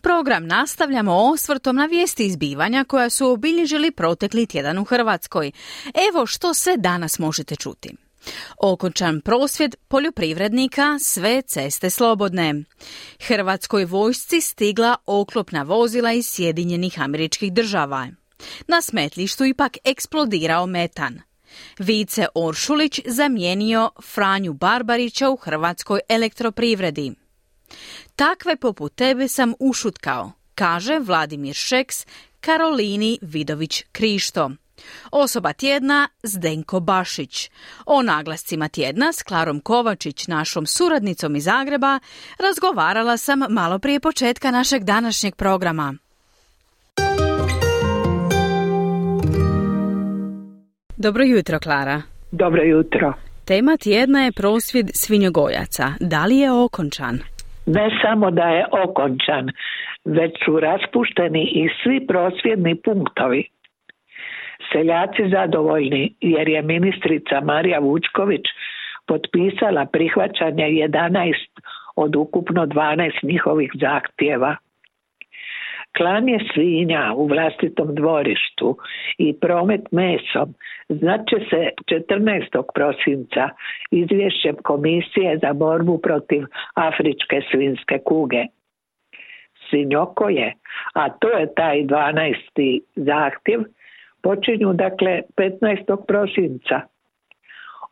Program 0.00 0.46
nastavljamo 0.46 1.14
osvrtom 1.14 1.76
na 1.76 1.86
vijesti 1.86 2.26
izbivanja 2.26 2.84
koja 2.84 3.10
su 3.10 3.30
obilježili 3.30 3.90
protekli 3.90 4.46
tjedan 4.46 4.78
u 4.78 4.84
Hrvatskoj. 4.84 5.52
Evo 6.10 6.26
što 6.26 6.54
sve 6.54 6.76
danas 6.76 7.18
možete 7.18 7.56
čuti. 7.56 7.94
Okončan 8.58 9.20
prosvjed 9.20 9.74
poljoprivrednika, 9.88 10.98
sve 10.98 11.42
ceste 11.42 11.90
slobodne. 11.90 12.54
Hrvatskoj 13.26 13.84
vojsci 13.84 14.40
stigla 14.40 14.96
oklopna 15.06 15.62
vozila 15.62 16.12
iz 16.12 16.26
Sjedinjenih 16.28 17.00
američkih 17.00 17.52
država. 17.52 18.08
Na 18.68 18.82
smetlištu 18.82 19.44
ipak 19.44 19.76
eksplodirao 19.84 20.66
metan. 20.66 21.27
Vice 21.78 22.26
Oršulić 22.34 23.00
zamijenio 23.06 23.90
Franju 24.14 24.52
Barbarića 24.52 25.30
u 25.30 25.36
Hrvatskoj 25.36 26.00
elektroprivredi. 26.08 27.12
Takve 28.16 28.56
poput 28.56 28.94
tebe 28.94 29.28
sam 29.28 29.54
ušutkao, 29.60 30.32
kaže 30.54 30.98
Vladimir 30.98 31.54
Šeks 31.54 32.06
Karolini 32.40 33.18
Vidović 33.22 33.82
Krišto. 33.92 34.50
Osoba 35.10 35.52
tjedna 35.52 36.08
Zdenko 36.22 36.80
Bašić. 36.80 37.50
O 37.86 38.02
naglascima 38.02 38.68
tjedna 38.68 39.12
s 39.12 39.22
Klarom 39.22 39.60
Kovačić, 39.60 40.26
našom 40.26 40.66
suradnicom 40.66 41.36
iz 41.36 41.44
Zagreba, 41.44 42.00
razgovarala 42.38 43.16
sam 43.16 43.38
malo 43.48 43.78
prije 43.78 44.00
početka 44.00 44.50
našeg 44.50 44.84
današnjeg 44.84 45.36
programa. 45.36 45.94
Dobro 51.06 51.22
jutro, 51.24 51.58
Klara. 51.58 52.02
Dobro 52.32 52.62
jutro. 52.62 53.12
Tema 53.46 53.76
tjedna 53.76 54.20
je 54.24 54.32
prosvjed 54.32 54.86
svinjogojaca. 54.94 55.86
Da 56.00 56.26
li 56.26 56.36
je 56.36 56.52
okončan? 56.52 57.14
Ne 57.66 57.86
samo 58.02 58.30
da 58.30 58.48
je 58.48 58.64
okončan, 58.84 59.44
već 60.04 60.32
su 60.44 60.60
raspušteni 60.60 61.42
i 61.60 61.68
svi 61.82 62.06
prosvjedni 62.06 62.74
punktovi. 62.74 63.42
Seljaci 64.72 65.22
zadovoljni 65.36 66.14
jer 66.20 66.48
je 66.48 66.62
ministrica 66.62 67.40
Marija 67.40 67.78
Vučković 67.78 68.44
potpisala 69.06 69.86
prihvaćanje 69.86 70.64
11 70.64 71.32
od 71.96 72.16
ukupno 72.16 72.66
12 72.66 73.10
njihovih 73.22 73.70
zahtjeva. 73.80 74.56
Klanje 75.98 76.38
svinja 76.54 77.12
u 77.16 77.26
vlastitom 77.26 77.94
dvorištu 77.94 78.76
i 79.18 79.34
promet 79.40 79.92
mesom 79.92 80.54
znači 80.88 81.36
se 81.50 81.68
14. 82.10 82.62
prosinca 82.74 83.48
izvješćem 83.90 84.56
Komisije 84.62 85.38
za 85.42 85.52
borbu 85.52 85.98
protiv 85.98 86.44
afričke 86.74 87.40
svinske 87.50 87.98
kuge. 88.04 88.44
Svinjokoje, 89.70 90.54
a 90.94 91.08
to 91.08 91.28
je 91.28 91.54
taj 91.54 91.82
12. 91.82 92.80
zahtjev, 92.96 93.60
počinju 94.22 94.72
dakle 94.72 95.20
15. 95.36 96.06
prosinca. 96.08 96.80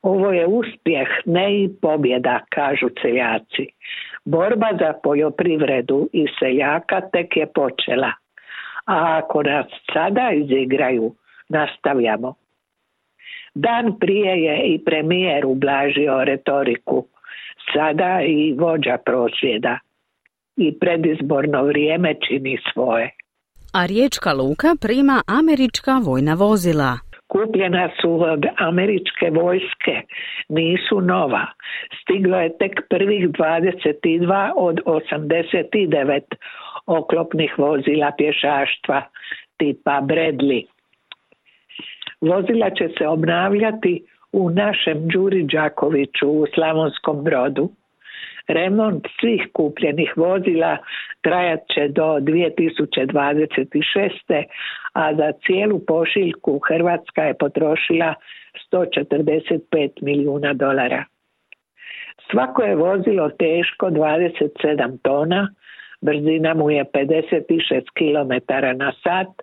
Ovo 0.02 0.32
je 0.32 0.46
uspjeh, 0.46 1.08
ne 1.24 1.64
i 1.64 1.68
pobjeda, 1.82 2.40
kažu 2.48 2.88
celjaci. 3.02 3.66
Borba 4.26 4.68
za 4.80 4.92
poljoprivredu 5.02 6.08
i 6.12 6.26
seljaka 6.38 7.00
tek 7.12 7.36
je 7.36 7.46
počela. 7.46 8.12
A 8.86 9.20
ako 9.22 9.42
nas 9.42 9.66
sada 9.92 10.30
izigraju, 10.30 11.14
nastavljamo. 11.48 12.34
Dan 13.54 13.98
prije 14.00 14.42
je 14.42 14.74
i 14.74 14.84
premijer 14.84 15.46
ublažio 15.46 16.24
retoriku, 16.24 17.04
sada 17.74 18.20
i 18.26 18.52
vođa 18.58 18.98
prosvjeda. 19.04 19.78
I 20.56 20.78
predizborno 20.78 21.62
vrijeme 21.62 22.14
čini 22.28 22.58
svoje. 22.72 23.10
A 23.72 23.86
riječka 23.86 24.32
luka 24.32 24.76
prima 24.80 25.22
američka 25.26 26.00
vojna 26.04 26.34
vozila 26.34 27.05
kupljena 27.28 27.88
su 28.00 28.22
od 28.22 28.46
američke 28.56 29.30
vojske, 29.30 30.02
nisu 30.48 31.00
nova. 31.00 31.46
Stiglo 32.02 32.40
je 32.40 32.58
tek 32.58 32.80
prvih 32.90 33.28
22 33.28 34.52
od 34.56 34.80
89 34.84 36.20
oklopnih 36.86 37.58
vozila 37.58 38.12
pješaštva 38.18 39.02
tipa 39.58 40.00
Bradley. 40.02 40.64
Vozila 42.20 42.70
će 42.70 42.88
se 42.98 43.08
obnavljati 43.08 44.04
u 44.32 44.50
našem 44.50 45.08
Đuri 45.08 45.42
Đakoviću 45.42 46.28
u 46.28 46.46
Slavonskom 46.54 47.24
brodu. 47.24 47.70
Remont 48.48 49.06
svih 49.20 49.48
kupljenih 49.52 50.12
vozila 50.16 50.76
trajat 51.22 51.60
će 51.74 51.88
do 51.88 52.18
2026. 52.20 54.44
a 54.96 55.14
za 55.14 55.32
cijelu 55.46 55.78
pošiljku 55.86 56.60
Hrvatska 56.68 57.22
je 57.22 57.34
potrošila 57.34 58.14
145 58.72 59.90
milijuna 60.02 60.52
dolara. 60.52 61.04
Svako 62.30 62.62
je 62.62 62.76
vozilo 62.76 63.30
teško 63.30 63.86
27 63.86 64.98
tona, 65.02 65.48
brzina 66.00 66.54
mu 66.54 66.70
je 66.70 66.84
56 66.84 67.82
km 67.98 68.32
na 68.76 68.92
sat, 69.02 69.42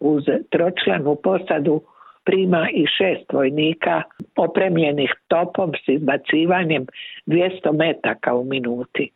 uz 0.00 0.24
tročlanu 0.50 1.16
posadu 1.22 1.82
prima 2.24 2.68
i 2.72 2.86
šest 2.86 3.32
vojnika 3.32 4.02
opremljenih 4.36 5.14
topom 5.28 5.72
s 5.84 5.88
izbacivanjem 5.88 6.86
200 7.26 7.72
metaka 7.78 8.34
u 8.34 8.44
minuti. 8.44 9.10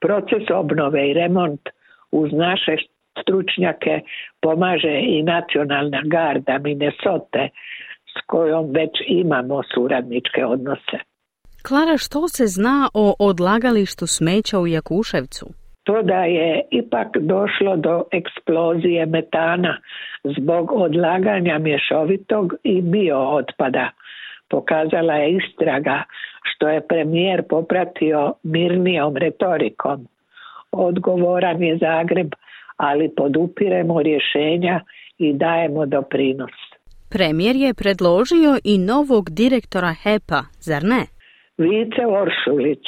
Proces 0.00 0.50
obnove 0.50 1.10
i 1.10 1.14
remont 1.14 1.60
uz 2.10 2.32
naše 2.32 2.76
stručnjake 3.22 4.00
pomaže 4.42 5.00
i 5.00 5.22
nacionalna 5.22 6.00
garda 6.04 6.58
Minnesota 6.58 7.48
s 8.12 8.26
kojom 8.26 8.70
već 8.70 8.90
imamo 9.06 9.62
suradničke 9.74 10.44
odnose. 10.44 10.98
Klara, 11.68 11.96
što 11.96 12.28
se 12.28 12.46
zna 12.46 12.88
o 12.94 13.14
odlagalištu 13.18 14.06
smeća 14.06 14.58
u 14.58 14.66
Jakuševcu? 14.66 15.46
To 15.84 16.02
da 16.02 16.24
je 16.24 16.62
ipak 16.70 17.08
došlo 17.20 17.76
do 17.76 18.04
eksplozije 18.12 19.06
metana 19.06 19.78
zbog 20.24 20.72
odlaganja 20.72 21.58
mješovitog 21.58 22.54
i 22.62 22.82
bio 22.82 23.18
otpada. 23.18 23.90
Pokazala 24.50 25.14
je 25.14 25.36
istraga 25.36 26.02
što 26.42 26.68
je 26.68 26.86
premijer 26.86 27.42
popratio 27.48 28.34
mirnijom 28.42 29.16
retorikom. 29.16 30.06
Odgovoran 30.72 31.62
je 31.62 31.78
Zagreb, 31.78 32.30
ali 32.76 33.14
podupiremo 33.16 34.02
rješenja 34.02 34.80
i 35.18 35.32
dajemo 35.32 35.86
doprinos. 35.86 36.50
Premijer 37.10 37.56
je 37.56 37.74
predložio 37.74 38.52
i 38.64 38.78
novog 38.78 39.30
direktora 39.30 39.92
HEPA, 40.02 40.40
zar 40.60 40.82
ne? 40.82 41.02
Vice 41.58 42.06
Oršulić, 42.06 42.84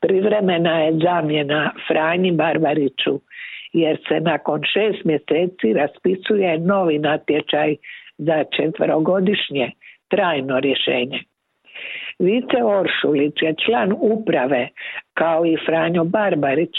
privremena 0.00 0.78
je 0.78 0.98
zamjena 1.04 1.72
Franji 1.88 2.32
Barbariću, 2.32 3.20
jer 3.72 3.98
se 4.08 4.20
nakon 4.20 4.60
šest 4.72 5.04
mjeseci 5.04 5.72
raspisuje 5.72 6.58
novi 6.58 6.98
natječaj 6.98 7.76
za 8.18 8.44
četverogodišnje 8.56 9.70
trajno 10.08 10.60
rješenje. 10.60 11.20
Vice 12.18 12.58
Oršulić 12.64 13.34
je 13.42 13.54
član 13.66 13.92
uprave 13.98 14.68
kao 15.14 15.46
i 15.46 15.56
Franjo 15.66 16.04
Barbarić, 16.04 16.74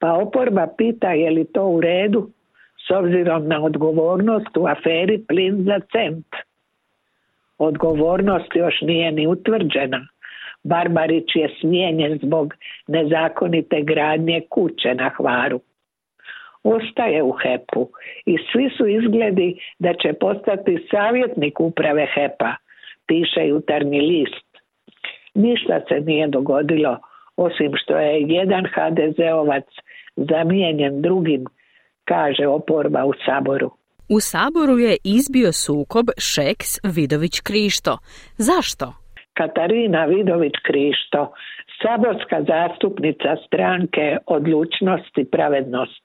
pa 0.00 0.12
oporba 0.12 0.66
pita 0.78 1.12
je 1.12 1.30
li 1.30 1.44
to 1.52 1.64
u 1.64 1.80
redu 1.80 2.30
s 2.86 2.90
obzirom 2.90 3.48
na 3.48 3.62
odgovornost 3.64 4.56
u 4.56 4.66
aferi 4.66 5.24
plin 5.28 5.64
za 5.64 5.80
cent. 5.92 6.26
Odgovornost 7.58 8.54
još 8.54 8.80
nije 8.80 9.12
ni 9.12 9.26
utvrđena. 9.26 10.06
Barbarić 10.64 11.24
je 11.34 11.48
smijenjen 11.60 12.18
zbog 12.22 12.54
nezakonite 12.86 13.82
gradnje 13.82 14.40
kuće 14.50 14.94
na 14.94 15.10
Hvaru. 15.16 15.60
Ostaje 16.62 17.22
u 17.22 17.32
HEP-u 17.32 17.90
i 18.26 18.36
svi 18.52 18.70
su 18.76 18.86
izgledi 18.86 19.60
da 19.78 19.94
će 19.94 20.12
postati 20.12 20.86
savjetnik 20.90 21.60
uprave 21.60 22.06
HEP-a, 22.14 22.54
piše 23.06 23.48
jutarnji 23.48 24.00
list. 24.00 24.46
Ništa 25.34 25.80
se 25.88 26.00
nije 26.00 26.28
dogodilo, 26.28 26.98
osim 27.46 27.72
što 27.82 27.94
je 27.98 28.22
jedan 28.38 28.64
HDZ-ovac 28.74 29.64
zamijenjen 30.16 31.02
drugim, 31.02 31.44
kaže 32.04 32.46
oporba 32.46 33.04
u 33.04 33.12
Saboru. 33.24 33.70
U 34.08 34.20
Saboru 34.20 34.78
je 34.78 34.96
izbio 35.04 35.52
sukob 35.52 36.06
Šeks 36.18 36.70
Vidović 36.94 37.40
Krišto. 37.40 37.98
Zašto? 38.48 38.86
Katarina 39.38 40.04
Vidović 40.04 40.56
Krišto, 40.66 41.32
saborska 41.82 42.38
zastupnica 42.52 43.30
stranke 43.46 44.16
Odlučnost 44.26 45.18
i 45.18 45.24
pravednost, 45.24 46.04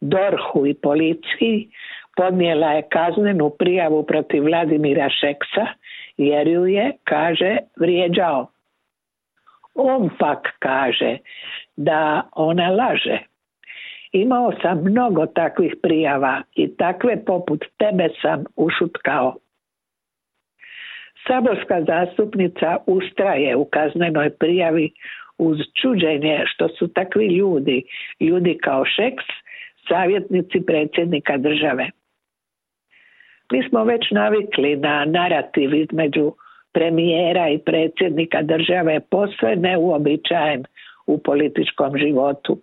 Dorhu 0.00 0.66
i 0.66 0.74
policiji 0.74 1.68
podnijela 2.16 2.70
je 2.72 2.88
kaznenu 2.88 3.50
prijavu 3.58 4.06
protiv 4.06 4.44
Vladimira 4.44 5.08
Šeksa 5.20 5.66
jer 6.16 6.48
ju 6.48 6.66
je, 6.66 6.92
kaže, 7.04 7.56
vrijeđao. 7.80 8.46
On 9.80 10.10
pak 10.18 10.48
kaže 10.58 11.18
da 11.76 12.28
ona 12.32 12.70
laže. 12.70 13.18
Imao 14.12 14.52
sam 14.62 14.82
mnogo 14.84 15.26
takvih 15.26 15.74
prijava 15.82 16.42
i 16.54 16.76
takve 16.76 17.24
poput 17.24 17.64
tebe 17.78 18.08
sam 18.22 18.44
ušutkao. 18.56 19.34
Saborska 21.26 21.84
zastupnica 21.84 22.76
ustraje 22.86 23.56
u 23.56 23.64
kaznenoj 23.64 24.30
prijavi 24.30 24.90
uz 25.38 25.58
čuđenje 25.82 26.42
što 26.46 26.68
su 26.68 26.92
takvi 26.92 27.26
ljudi, 27.26 27.84
ljudi 28.20 28.58
kao 28.62 28.84
Šeks, 28.84 29.24
savjetnici 29.88 30.66
predsjednika 30.66 31.36
države. 31.36 31.90
Mi 33.52 33.68
smo 33.68 33.84
već 33.84 34.10
navikli 34.10 34.76
na 34.76 35.04
narativ 35.04 35.74
između 35.74 36.32
premijera 36.72 37.48
i 37.48 37.58
predsjednika 37.58 38.42
države 38.42 39.00
posve 39.10 39.56
neuobičajen 39.56 40.64
u 41.06 41.18
političkom 41.18 41.98
životu. 41.98 42.58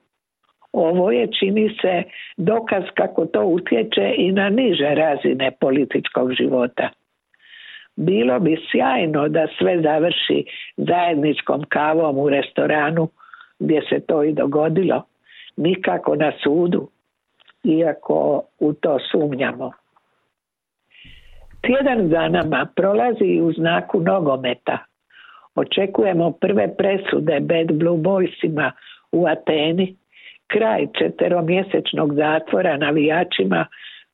Ovo 0.74 1.12
je, 1.12 1.28
čini 1.40 1.70
se, 1.82 2.04
dokaz 2.38 2.84
kako 2.94 3.26
to 3.26 3.46
utječe 3.46 4.14
i 4.18 4.32
na 4.32 4.50
niže 4.50 4.96
razine 4.96 5.52
političkog 5.60 6.34
života. 6.34 6.90
Bilo 7.96 8.40
bi 8.40 8.58
sjajno 8.72 9.28
da 9.28 9.48
sve 9.58 9.82
završi 9.82 10.46
zajedničkom 10.78 11.64
kavom 11.70 12.18
u 12.18 12.30
restoranu 12.30 13.08
gdje 13.60 13.82
se 13.90 14.00
to 14.00 14.24
i 14.24 14.34
dogodilo, 14.34 15.04
nikako 15.58 16.16
na 16.16 16.32
sudu, 16.44 16.90
iako 17.64 18.42
u 18.60 18.74
to 18.74 18.98
sumnjamo. 19.12 19.72
Tjedan 21.62 22.10
za 22.10 22.28
nama 22.28 22.68
prolazi 22.76 23.42
u 23.42 23.52
znaku 23.54 24.00
nogometa. 24.00 24.78
Očekujemo 25.56 26.32
prve 26.32 26.76
presude 26.78 27.40
Bad 27.40 27.72
Blue 27.74 27.98
Boysima 27.98 28.72
u 29.12 29.26
Ateni, 29.28 29.96
kraj 30.48 30.88
četveromjesečnog 31.00 32.14
zatvora 32.14 32.78
navijačima 32.78 33.66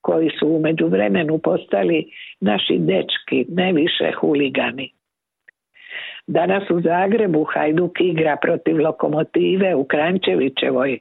koji 0.02 0.30
su 0.40 0.48
u 0.48 0.60
međuvremenu 0.60 1.38
postali 1.38 2.12
naši 2.40 2.78
dečki, 2.80 3.46
ne 3.50 3.74
više 3.74 4.12
huligani. 4.20 4.92
Danas 6.28 6.70
u 6.70 6.82
Zagrebu 6.82 7.44
Hajduk 7.44 7.92
igra 8.00 8.38
protiv 8.42 8.82
lokomotive 8.82 9.76
u 9.76 9.84
Krančevićevoj. 9.84 11.00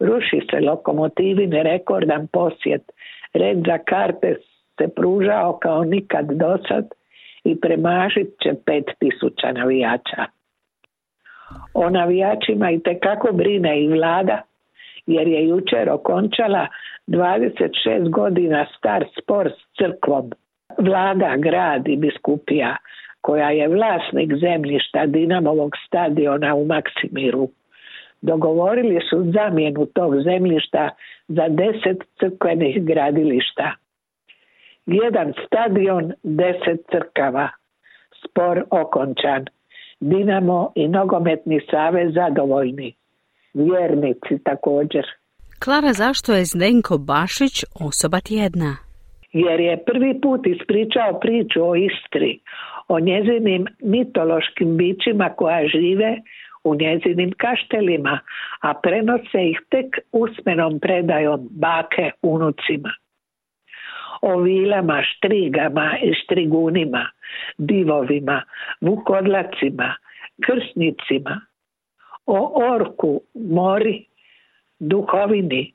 Ruši 0.00 0.40
se 0.50 0.60
lokomotivine 0.60 1.62
rekordan 1.62 2.26
posjet. 2.32 2.82
Red 3.34 3.58
za 3.66 3.78
karte 3.78 4.36
se 4.80 4.88
pružao 4.96 5.58
kao 5.62 5.84
nikad 5.84 6.26
dosad 6.26 6.84
i 7.44 7.60
premažit 7.60 8.28
će 8.42 8.50
pet 8.66 8.84
tisuća 8.98 9.52
navijača. 9.52 10.24
O 11.74 11.90
navijačima 11.90 12.70
i 12.70 12.82
tekako 12.82 13.32
brine 13.32 13.82
i 13.82 13.88
vlada, 13.88 14.42
jer 15.06 15.28
je 15.28 15.48
jučer 15.48 15.90
okončala 15.90 16.66
26 17.06 18.10
godina 18.10 18.66
star 18.78 19.04
spor 19.22 19.50
s 19.50 19.78
crkvom. 19.78 20.30
Vlada, 20.78 21.36
grad 21.36 21.88
i 21.88 21.96
biskupija, 21.96 22.76
koja 23.20 23.50
je 23.50 23.68
vlasnik 23.68 24.34
zemljišta 24.34 25.06
Dinamovog 25.06 25.72
stadiona 25.86 26.54
u 26.54 26.64
Maksimiru, 26.64 27.48
dogovorili 28.22 29.00
su 29.10 29.32
zamjenu 29.32 29.86
tog 29.86 30.22
zemljišta 30.22 30.90
za 31.28 31.48
deset 31.48 31.98
crkvenih 32.20 32.84
gradilišta. 32.84 33.74
Jedan 34.90 35.32
stadion, 35.46 36.12
deset 36.22 36.80
crkava. 36.90 37.48
Spor 38.24 38.64
okončan. 38.70 39.44
Dinamo 40.00 40.72
i 40.74 40.88
nogometni 40.88 41.60
savez 41.70 42.14
zadovoljni. 42.14 42.94
Vjernici 43.54 44.44
također. 44.44 45.04
Klara, 45.64 45.92
zašto 45.92 46.32
je 46.32 46.44
Zdenko 46.44 46.98
Bašić 46.98 47.64
osoba 47.80 48.20
tjedna? 48.20 48.76
Jer 49.32 49.60
je 49.60 49.84
prvi 49.84 50.20
put 50.20 50.46
ispričao 50.46 51.20
priču 51.20 51.60
o 51.70 51.74
Istri, 51.74 52.40
o 52.88 53.00
njezinim 53.00 53.66
mitološkim 53.82 54.76
bićima 54.76 55.28
koja 55.36 55.68
žive 55.68 56.16
u 56.64 56.74
njezinim 56.74 57.32
kaštelima, 57.36 58.18
a 58.60 58.74
prenose 58.82 59.40
ih 59.50 59.58
tek 59.68 59.98
usmenom 60.12 60.80
predajom 60.80 61.48
bake 61.50 62.10
unucima. 62.22 62.90
O 64.20 64.36
vilama, 64.40 65.02
štrigama 65.02 65.98
i 66.02 66.12
štrigunima, 66.14 67.06
divovima, 67.58 68.42
vukodlacima, 68.80 69.94
krsnicima, 70.46 71.40
o 72.26 72.64
orku, 72.74 73.20
mori, 73.34 74.06
duhovini, 74.78 75.72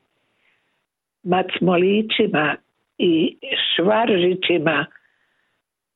macmolićima 1.24 2.56
i 2.98 3.38
švaržićima 3.76 4.86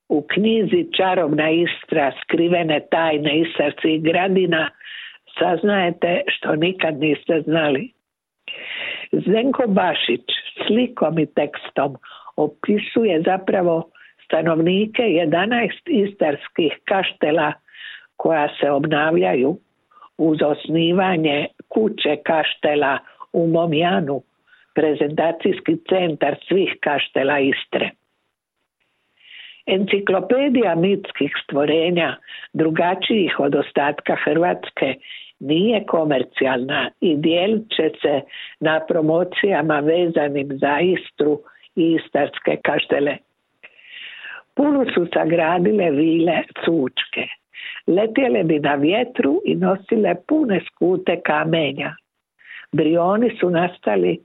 U 0.10 0.22
knjizi 0.34 0.88
Čarobna 0.98 1.50
Istra, 1.50 2.12
skrivene 2.24 2.80
tajne 2.92 3.40
Istarci 3.40 3.88
i 3.88 4.00
gradina, 4.00 4.70
saznajete 5.40 6.22
što 6.28 6.56
nikad 6.56 7.00
niste 7.00 7.42
znali. 7.42 7.92
Zdenko 9.12 9.64
Bašić 9.68 10.26
slikom 10.68 11.20
i 11.20 11.26
tekstom 11.26 11.98
opisuje 12.40 13.22
zapravo 13.22 13.90
stanovnike 14.26 15.04
11 15.04 15.70
istarskih 15.86 16.74
kaštela 16.86 17.54
koja 18.18 18.48
se 18.60 18.72
obnavljaju 18.72 19.58
uz 20.18 20.38
osnivanje 20.42 21.48
kuće 21.68 22.16
kaštela 22.24 22.98
u 23.34 23.48
Momjanu, 23.48 24.22
prezentacijski 24.76 25.78
centar 25.90 26.36
svih 26.48 26.76
kaštela 26.82 27.40
Istre. 27.40 27.90
Enciklopedija 29.66 30.76
mitskih 30.76 31.32
stvorenja 31.44 32.16
drugačijih 32.54 33.40
od 33.40 33.56
ostatka 33.56 34.16
Hrvatske 34.24 34.96
nije 35.40 35.86
komercijalna 35.86 36.92
i 37.02 37.16
dijelit 37.16 37.70
će 37.76 37.92
se 38.02 38.22
na 38.60 38.80
promocijama 38.88 39.80
vezanim 39.80 40.50
za 40.52 40.80
Istru 40.80 41.40
i 41.80 41.96
istarske 41.96 42.58
kaštele. 42.64 43.18
Puno 44.56 44.86
su 44.94 45.08
sagradile 45.14 45.92
vile 45.92 46.44
cučke. 46.66 47.28
Letjele 47.88 48.44
bi 48.44 48.60
na 48.60 48.76
vjetru 48.76 49.42
i 49.46 49.56
nosile 49.56 50.16
pune 50.28 50.60
skute 50.68 51.22
kamenja. 51.26 51.96
Brioni 52.72 53.30
su 53.40 53.50
nastali 53.50 54.20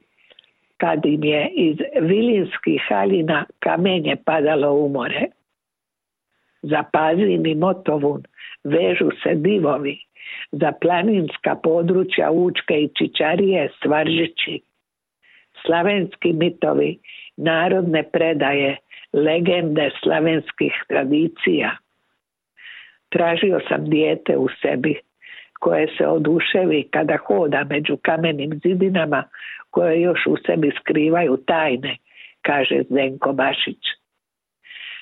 kad 0.76 1.06
im 1.06 1.24
je 1.24 1.48
iz 1.48 1.76
vilinskih 2.00 2.82
haljina 2.88 3.44
kamenje 3.58 4.16
padalo 4.24 4.72
u 4.72 4.88
more. 4.88 5.26
Za 6.62 6.82
Pazin 6.92 7.46
i 7.46 7.54
Motovun 7.54 8.22
vežu 8.64 9.10
se 9.22 9.34
divovi, 9.34 9.98
za 10.52 10.72
planinska 10.80 11.54
područja 11.62 12.30
Učke 12.30 12.74
i 12.74 12.88
Čičarije 12.98 13.68
Svaržići. 13.82 14.60
Slavenski 15.66 16.32
mitovi, 16.32 16.98
narodne 17.36 18.02
predaje, 18.12 18.76
legende 19.12 19.90
slavenskih 20.02 20.72
tradicija. 20.88 21.76
Tražio 23.08 23.60
sam 23.68 23.84
dijete 23.90 24.36
u 24.36 24.48
sebi 24.62 25.00
koje 25.60 25.88
se 25.98 26.06
oduševi 26.06 26.88
kada 26.90 27.16
hoda 27.16 27.64
među 27.70 27.96
kamenim 28.02 28.60
zidinama 28.64 29.24
koje 29.70 30.00
još 30.00 30.26
u 30.26 30.36
sebi 30.46 30.72
skrivaju 30.80 31.36
tajne, 31.46 31.96
kaže 32.42 32.82
Zdenko 32.90 33.32
Bašić. 33.32 33.82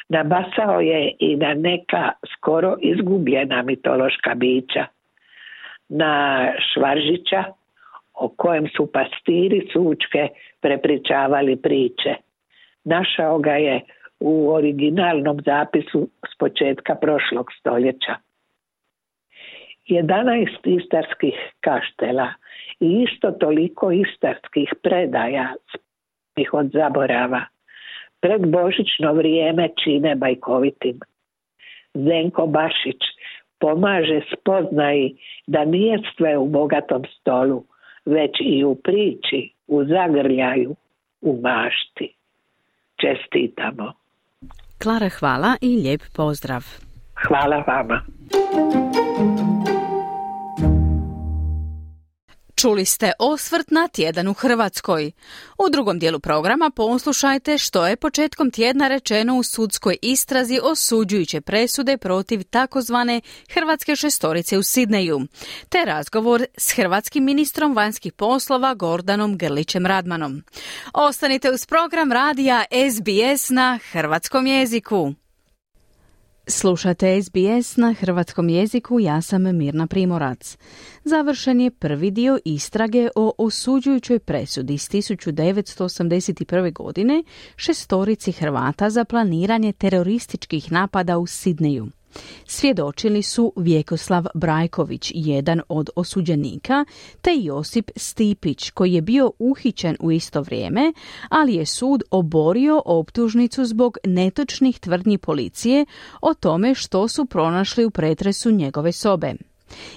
Nabasao 0.08 0.80
je 0.80 1.12
i 1.18 1.36
na 1.36 1.54
neka 1.54 2.10
skoro 2.32 2.76
izgubljena 2.80 3.62
mitološka 3.62 4.34
bića. 4.34 4.86
Na 5.88 6.46
Švaržića, 6.72 7.44
o 8.22 8.28
kojem 8.36 8.66
su 8.76 8.92
pastiri 8.92 9.68
sučke 9.72 10.28
prepričavali 10.60 11.56
priče. 11.56 12.14
Našao 12.84 13.38
ga 13.38 13.52
je 13.52 13.80
u 14.20 14.50
originalnom 14.50 15.40
zapisu 15.44 16.08
s 16.32 16.38
početka 16.38 16.94
prošlog 16.94 17.46
stoljeća. 17.58 18.14
11 19.88 20.46
istarskih 20.64 21.34
kaštela 21.60 22.28
i 22.80 23.06
isto 23.06 23.30
toliko 23.30 23.90
istarskih 23.90 24.74
predaja 24.82 25.54
ih 26.36 26.54
od 26.54 26.70
zaborava 26.72 27.44
pred 28.20 28.46
božićno 28.46 29.12
vrijeme 29.12 29.68
čine 29.84 30.14
bajkovitim. 30.14 31.00
Zenko 31.94 32.46
Bašić 32.46 33.02
pomaže 33.60 34.20
spoznaji 34.32 35.16
da 35.46 35.64
nije 35.64 35.98
sve 36.16 36.36
u 36.36 36.46
bogatom 36.46 37.02
stolu, 37.20 37.64
već 38.04 38.30
i 38.40 38.64
u 38.64 38.74
priči, 38.74 39.52
u 39.66 39.84
zagrljaju, 39.84 40.76
u 41.20 41.40
mašti. 41.40 42.14
Čestitamo. 42.96 43.92
Klara, 44.82 45.08
hvala 45.08 45.56
i 45.60 45.76
lijep 45.76 46.02
pozdrav. 46.16 46.64
Hvala 47.26 47.64
vama. 47.66 48.02
Čuli 52.62 52.84
ste 52.84 53.12
osvrt 53.18 53.70
na 53.70 53.88
tjedan 53.88 54.28
u 54.28 54.32
Hrvatskoj. 54.32 55.12
U 55.58 55.70
drugom 55.70 55.98
dijelu 55.98 56.20
programa 56.20 56.70
poslušajte 56.70 57.58
što 57.58 57.86
je 57.86 57.96
početkom 57.96 58.50
tjedna 58.50 58.88
rečeno 58.88 59.36
u 59.36 59.42
sudskoj 59.42 59.96
istrazi 60.02 60.58
osuđujuće 60.62 61.40
presude 61.40 61.96
protiv 61.96 62.42
takozvane 62.42 63.20
Hrvatske 63.50 63.96
šestorice 63.96 64.58
u 64.58 64.62
Sidneju, 64.62 65.20
te 65.68 65.84
razgovor 65.84 66.44
s 66.56 66.72
hrvatskim 66.72 67.24
ministrom 67.24 67.76
vanjskih 67.76 68.12
poslova 68.12 68.74
Gordanom 68.74 69.38
Grlićem 69.38 69.86
Radmanom. 69.86 70.42
Ostanite 70.94 71.50
uz 71.50 71.66
program 71.66 72.12
radija 72.12 72.64
SBS 72.92 73.50
na 73.50 73.78
hrvatskom 73.92 74.46
jeziku. 74.46 75.14
Slušate 76.46 77.22
SBS 77.22 77.76
na 77.76 77.92
hrvatskom 77.92 78.48
jeziku, 78.48 79.00
ja 79.00 79.20
sam 79.20 79.56
Mirna 79.56 79.86
Primorac. 79.86 80.56
Završen 81.04 81.60
je 81.60 81.70
prvi 81.70 82.10
dio 82.10 82.38
istrage 82.44 83.08
o 83.16 83.32
osuđujućoj 83.38 84.18
presudi 84.18 84.74
iz 84.74 84.88
1981. 84.88 86.72
godine 86.72 87.24
šestorici 87.56 88.32
Hrvata 88.32 88.90
za 88.90 89.04
planiranje 89.04 89.72
terorističkih 89.72 90.72
napada 90.72 91.18
u 91.18 91.26
Sidneju. 91.26 91.88
Svjedočili 92.46 93.22
su 93.22 93.52
Vjekoslav 93.56 94.26
Brajković, 94.34 95.12
jedan 95.14 95.60
od 95.68 95.90
osuđenika, 95.96 96.84
te 97.20 97.30
Josip 97.36 97.90
Stipić, 97.96 98.70
koji 98.70 98.92
je 98.92 99.02
bio 99.02 99.32
uhićen 99.38 99.96
u 100.00 100.12
isto 100.12 100.42
vrijeme, 100.42 100.92
ali 101.28 101.54
je 101.54 101.66
sud 101.66 102.02
oborio 102.10 102.82
optužnicu 102.84 103.64
zbog 103.64 103.98
netočnih 104.04 104.78
tvrdnji 104.78 105.18
policije 105.18 105.86
o 106.20 106.34
tome 106.34 106.74
što 106.74 107.08
su 107.08 107.24
pronašli 107.24 107.84
u 107.84 107.90
pretresu 107.90 108.50
njegove 108.50 108.92
sobe. 108.92 109.34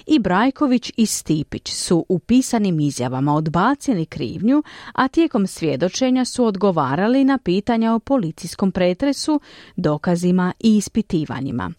I 0.06 0.18
Brajković 0.18 0.92
i 0.96 1.06
Stipić 1.06 1.72
su 1.72 2.06
u 2.08 2.18
pisanim 2.18 2.80
izjavama 2.80 3.34
odbacili 3.34 4.06
krivnju, 4.06 4.62
a 4.92 5.08
tijekom 5.08 5.46
svjedočenja 5.46 6.24
su 6.24 6.44
odgovarali 6.44 7.24
na 7.24 7.38
pitanja 7.38 7.94
o 7.94 7.98
policijskom 7.98 8.72
pretresu, 8.72 9.40
dokazima 9.76 10.52
i 10.60 10.76
ispitivanjima. 10.76 11.72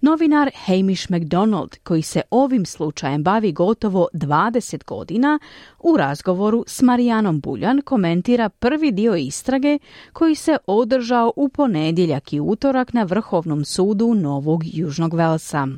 Novinar 0.00 0.50
Hamish 0.66 1.10
McDonald, 1.10 1.76
koji 1.82 2.02
se 2.02 2.22
ovim 2.30 2.66
slučajem 2.66 3.22
bavi 3.22 3.52
gotovo 3.52 4.08
20 4.12 4.84
godina, 4.84 5.38
u 5.78 5.96
razgovoru 5.96 6.64
s 6.66 6.82
Marijanom 6.82 7.40
Buljan 7.40 7.80
komentira 7.84 8.48
prvi 8.48 8.92
dio 8.92 9.14
istrage 9.14 9.78
koji 10.12 10.34
se 10.34 10.56
održao 10.66 11.32
u 11.36 11.48
ponedjeljak 11.48 12.32
i 12.32 12.40
utorak 12.40 12.92
na 12.92 13.02
Vrhovnom 13.02 13.64
sudu 13.64 14.14
Novog 14.14 14.62
Južnog 14.66 15.14
Velsa. 15.14 15.68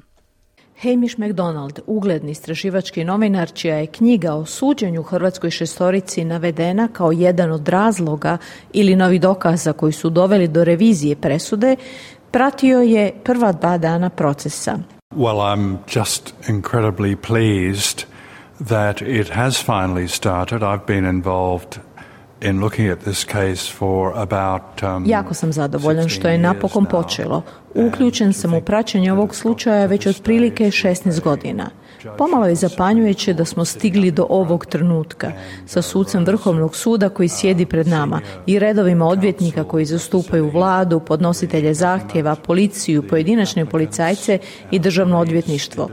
Hamish 0.83 1.19
McDonald, 1.19 1.81
ugledni 1.87 2.31
istraživački 2.31 3.05
novinar 3.05 3.53
čija 3.53 3.77
je 3.77 3.87
knjiga 3.87 4.35
o 4.35 4.47
suđenju 4.47 5.03
Hrvatskoj 5.03 5.51
šestorici 5.51 6.25
navedena 6.25 6.89
kao 6.89 7.13
jedan 7.13 7.53
od 7.53 7.69
razloga 7.69 8.39
ili 8.73 8.97
novi 8.97 9.19
dokaza 9.19 9.73
koji 9.73 9.93
su 9.93 10.11
doveli 10.11 10.49
do 10.49 10.65
revizije 10.65 11.17
presude, 11.17 11.77
pratio 12.31 12.81
je 12.81 13.13
prva 13.25 13.53
dva 13.53 13.79
dana 13.79 14.11
procesa. 14.11 14.79
Well, 15.15 15.37
I'm 15.37 15.79
just 15.97 16.35
incredibly 16.49 17.17
pleased 17.17 18.05
that 18.69 19.03
it 19.03 19.29
has 19.29 19.65
finally 19.65 20.09
started. 20.09 20.63
I've 20.63 20.87
been 20.87 21.05
involved 21.05 21.79
in 22.41 22.61
looking 22.61 22.89
at 22.89 22.99
this 23.01 23.25
case 23.25 23.73
for 23.79 24.13
about, 24.17 24.83
um, 24.83 25.05
jako 25.07 25.35
sam 25.35 25.53
zadovoljan 25.53 26.09
što 26.09 26.29
je 26.29 26.39
napokon 26.39 26.87
počelo. 26.87 27.43
Uključen 27.75 28.33
sam 28.33 28.55
u 28.55 28.61
praćenje 28.61 29.13
ovog 29.13 29.35
slučaja 29.35 29.87
već 29.87 30.07
otprilike 30.07 30.65
16 30.65 31.21
godina. 31.21 31.71
Pomalo 32.19 32.47
je 32.47 32.55
zapanjujuće 32.55 33.33
da 33.35 33.45
smo 33.45 33.65
stigli 33.65 34.11
do 34.11 34.27
ovog 34.29 34.67
trenutka 34.67 35.33
sa 35.67 35.83
sucem 35.83 36.25
Vrhovnog 36.25 36.77
suda 36.77 37.09
koji 37.09 37.29
sjedi 37.29 37.67
pred 37.67 37.89
nama 37.89 38.21
i 38.47 38.59
redovima 38.59 39.07
odvjetnika 39.07 39.65
koji 39.65 39.85
zastupaju 39.85 40.51
vladu, 40.51 41.01
podnositelje 41.01 41.75
zahtjeva, 41.75 42.35
policiju, 42.35 43.09
pojedinačne 43.09 43.67
policajce 43.67 44.39
i 44.71 44.79
državno 44.79 45.19
odvjetništvo. 45.19 45.91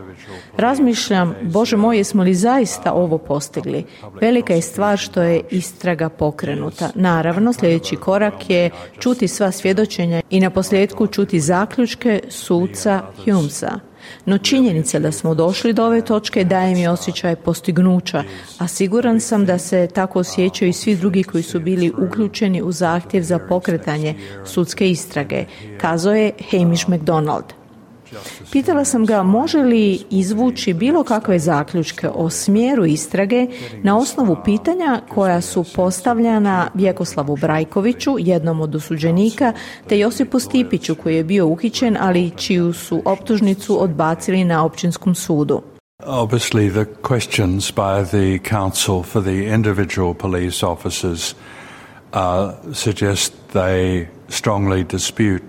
Razmišljam, 0.58 1.36
Bože 1.42 1.78
moj, 1.78 1.98
jesmo 1.98 2.24
li 2.24 2.34
zaista 2.34 2.94
ovo 2.94 3.18
postigli? 3.18 3.86
Velika 4.22 4.54
je 4.54 4.62
stvar 4.62 4.98
što 4.98 5.22
je 5.22 5.42
istraga 5.52 6.10
pokrenuta. 6.10 6.90
Naravno, 6.96 7.54
sljedeći 7.54 7.96
korak 7.96 8.50
je 8.50 8.70
čuti 9.00 9.28
sva 9.28 9.52
svjedočenja 9.52 10.22
i 10.30 10.40
na 10.40 10.50
posljedku 10.50 11.08
čuti 11.08 11.40
zaključke 11.40 12.22
suca 12.30 13.02
Humesa. 13.26 13.87
No 14.26 14.38
činjenica 14.38 15.00
da 15.00 15.12
smo 15.12 15.36
došli 15.36 15.74
do 15.74 15.86
ove 15.86 16.02
točke 16.02 16.44
daje 16.44 16.76
mi 16.76 16.88
osjećaj 16.88 17.36
postignuća, 17.36 18.24
a 18.58 18.68
siguran 18.68 19.20
sam 19.20 19.46
da 19.46 19.58
se 19.58 19.88
tako 19.94 20.20
osjećaju 20.20 20.70
i 20.70 20.74
svi 20.74 20.96
drugi 20.96 21.24
koji 21.24 21.44
su 21.44 21.60
bili 21.60 21.94
uključeni 21.98 22.62
u 22.62 22.72
zahtjev 22.72 23.24
za 23.24 23.40
pokretanje 23.40 24.16
sudske 24.46 24.90
istrage, 24.90 25.46
kazao 25.82 26.14
je 26.14 26.32
Hamish 26.52 26.90
McDonald. 26.90 27.57
Pitala 28.52 28.86
sam 28.86 29.06
ga 29.06 29.24
može 29.24 29.58
li 29.58 30.00
izvući 30.10 30.74
bilo 30.74 31.04
kakve 31.04 31.40
zaključke 31.40 32.10
o 32.10 32.30
smjeru 32.30 32.86
istrage 32.86 33.48
na 33.84 33.98
osnovu 33.98 34.38
pitanja 34.46 35.02
koja 35.14 35.42
su 35.42 35.66
postavljana 35.76 36.70
Vjekoslavu 36.74 37.38
Brajkoviću, 37.42 38.16
jednom 38.20 38.62
od 38.62 38.76
osuđenika, 38.76 39.54
te 39.88 40.00
Josipu 40.00 40.40
Stipiću 40.40 40.96
koji 40.96 41.16
je 41.16 41.24
bio 41.24 41.48
uhićen, 41.48 41.98
ali 42.00 42.32
čiju 42.36 42.74
su 42.74 43.02
optužnicu 43.06 43.84
odbacili 43.84 44.44
na 44.44 44.66
općinskom 44.66 45.16
sudu. 45.16 45.62
Obviously, 46.06 46.70
the 46.70 46.86
questions 47.02 47.72
by 47.76 48.06
the 48.06 48.50
counsel 48.50 49.04
for 49.04 49.24
the 49.24 49.54
individual 49.54 50.14
police 50.14 50.66
officers 50.66 51.36
uh, 52.14 52.74
suggest 52.74 53.34
they 53.54 54.06
strongly 54.30 54.84
dispute 54.84 55.44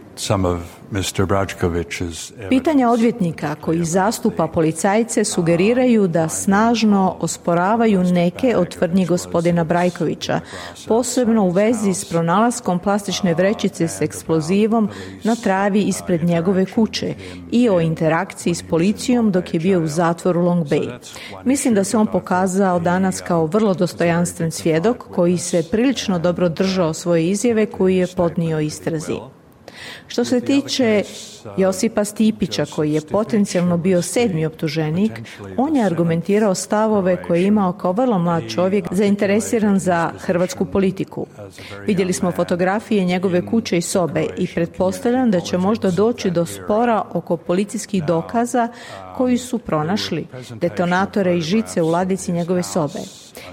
Pitanja 2.49 2.91
odvjetnika 2.91 3.55
koji 3.55 3.85
zastupa 3.85 4.47
policajce 4.47 5.25
sugeriraju 5.25 6.09
da 6.09 6.29
snažno 6.29 7.17
osporavaju 7.21 8.05
neke 8.05 8.57
od 8.57 8.69
tvrdnji 8.69 9.07
gospodina 9.07 9.65
Brajkovića, 9.65 10.41
posebno 10.89 11.45
u 11.45 11.51
vezi 11.51 11.95
s 11.95 12.05
pronalaskom 12.05 12.79
plastične 12.79 13.35
vrećice 13.35 13.89
s 13.89 14.01
eksplozivom 14.01 14.89
na 15.25 15.37
travi 15.37 15.83
ispred 15.83 16.25
njegove 16.25 16.67
kuće 16.67 17.15
i 17.51 17.69
o 17.69 17.81
interakciji 17.81 18.55
s 18.55 18.63
policijom 18.63 19.33
dok 19.33 19.55
je 19.55 19.61
bio 19.61 19.81
u 19.81 19.87
zatvoru 19.87 20.41
Long 20.41 20.67
Bay. 20.67 20.99
Mislim 21.45 21.75
da 21.75 21.85
se 21.85 21.97
on 21.97 22.07
pokazao 22.07 22.81
danas 22.81 23.21
kao 23.21 23.47
vrlo 23.47 23.75
dostojanstven 23.75 24.51
svjedok 24.51 24.97
koji 25.15 25.39
se 25.39 25.63
prilično 25.71 26.19
dobro 26.19 26.49
držao 26.49 26.95
svoje 26.95 27.31
izjave 27.31 27.67
koji 27.67 27.97
je 27.97 28.07
podnio 28.17 28.61
istrazi. 28.61 29.38
Što 30.07 30.25
se 30.25 30.41
tiče 30.41 31.03
Josipa 31.57 32.05
Stipića, 32.05 32.65
koji 32.67 32.93
je 32.93 33.01
potencijalno 33.01 33.77
bio 33.77 34.03
sedmi 34.03 34.47
optuženik, 34.47 35.13
on 35.57 35.77
je 35.77 35.85
argumentirao 35.85 36.55
stavove 36.55 37.23
koje 37.23 37.41
je 37.41 37.47
imao 37.47 37.73
kao 37.73 37.93
vrlo 37.93 38.19
mlad 38.19 38.43
čovjek 38.49 38.85
zainteresiran 38.91 39.79
za 39.79 40.11
hrvatsku 40.19 40.65
politiku. 40.65 41.27
Vidjeli 41.87 42.13
smo 42.13 42.33
fotografije 42.33 43.05
njegove 43.05 43.47
kuće 43.47 43.79
i 43.79 43.83
sobe 43.83 44.27
i 44.39 44.47
pretpostavljam 44.55 45.31
da 45.31 45.41
će 45.41 45.59
možda 45.59 45.91
doći 45.91 46.31
do 46.31 46.47
spora 46.47 47.03
oko 47.13 47.37
policijskih 47.37 48.05
dokaza 48.05 48.69
koji 49.17 49.39
su 49.39 49.59
pronašli 49.59 50.27
detonatore 50.61 51.37
i 51.37 51.41
žice 51.41 51.83
u 51.83 51.89
ladici 51.89 52.33
njegove 52.33 52.63
sobe. 52.63 52.99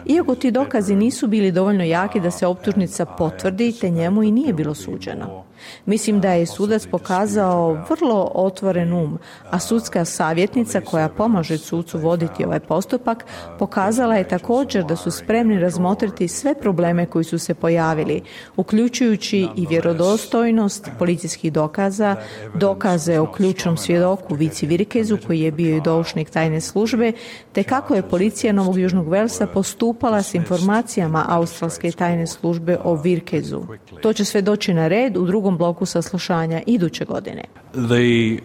Iako 0.05 0.35
ti 0.35 0.51
dokazi 0.51 0.95
nisu 0.95 1.27
bili 1.27 1.51
dovoljno 1.51 1.83
jaki 1.83 2.19
da 2.19 2.31
se 2.31 2.47
optužnica 2.47 3.05
potvrdi, 3.05 3.73
te 3.81 3.89
njemu 3.89 4.23
i 4.23 4.31
nije 4.31 4.53
bilo 4.53 4.75
suđeno. 4.75 5.43
Mislim 5.85 6.21
da 6.21 6.31
je 6.31 6.45
sudac 6.45 6.87
pokazao 6.91 7.77
vrlo 7.89 8.31
otvoren 8.33 8.93
um, 8.93 9.19
a 9.49 9.59
sudska 9.59 10.05
savjetnica 10.05 10.81
koja 10.81 11.09
pomaže 11.09 11.57
sucu 11.57 11.97
voditi 11.99 12.45
ovaj 12.45 12.59
postupak 12.59 13.25
pokazala 13.59 14.15
je 14.15 14.27
također 14.27 14.83
da 14.83 14.95
su 14.95 15.11
spremni 15.11 15.59
razmotriti 15.59 16.27
sve 16.27 16.55
probleme 16.55 17.05
koji 17.05 17.25
su 17.25 17.39
se 17.39 17.53
pojavili, 17.53 18.21
uključujući 18.55 19.47
i 19.55 19.67
vjerodostojnost 19.69 20.89
policijskih 20.99 21.53
dokaza, 21.53 22.15
dokaze 22.55 23.19
o 23.19 23.31
ključnom 23.31 23.77
svjedoku 23.77 24.35
Vici 24.35 24.65
Virkezu 24.65 25.17
koji 25.27 25.39
je 25.39 25.51
bio 25.51 25.77
i 25.77 25.81
doušnik 25.81 26.29
tajne 26.29 26.61
službe, 26.61 27.11
te 27.53 27.63
kako 27.63 27.95
je 27.95 28.09
policija 28.09 28.53
Novog 28.53 28.79
Južnog 28.79 29.09
Velsa 29.09 29.47
postupala 29.47 30.23
s 30.23 30.33
informacijama 30.33 31.25
australske 31.27 31.91
tajne 31.91 32.27
službe 32.27 32.77
o 32.83 32.95
Virkezu. 32.95 33.61
To 34.01 34.13
će 34.13 34.25
sve 34.25 34.41
doći 34.41 34.73
na 34.73 34.87
red 34.87 35.17
u 35.17 35.25
drugom 35.25 35.44
bloku 35.51 35.86
saslušanja 35.86 36.62
iduće 36.65 37.05
godine. 37.05 37.43
The 37.73 38.41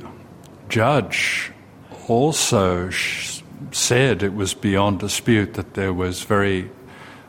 judge 0.70 1.18
also 2.08 2.90
said 3.72 4.22
it 4.22 4.32
was 4.32 4.54
beyond 4.62 5.00
dispute 5.00 5.52
that 5.52 5.66
there 5.72 5.92
was 5.92 6.28
very 6.28 6.64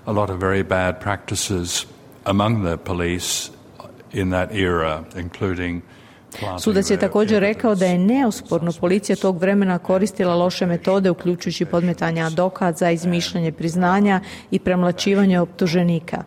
a 0.06 0.12
lot 0.12 0.30
of 0.30 0.40
very 0.40 0.64
bad 0.64 1.02
practices 1.02 1.86
among 2.24 2.66
the 2.66 2.78
police 2.78 3.52
in 4.14 4.32
that 4.32 4.52
era, 4.52 5.04
including 5.16 5.82
Sudac 6.60 6.90
je 6.90 6.98
također 6.98 7.40
rekao 7.40 7.76
da 7.76 7.86
je 7.86 7.98
neosporno 7.98 8.72
policija 8.80 9.16
tog 9.16 9.38
vremena 9.38 9.78
koristila 9.78 10.36
loše 10.36 10.66
metode 10.66 11.10
uključujući 11.10 11.66
podmetanja 11.66 12.30
dokaza, 12.30 12.92
izmišljanje 12.92 13.52
priznanja 13.52 14.22
i 14.52 14.60
premlačivanje 14.60 15.40
optuženika. 15.40 16.24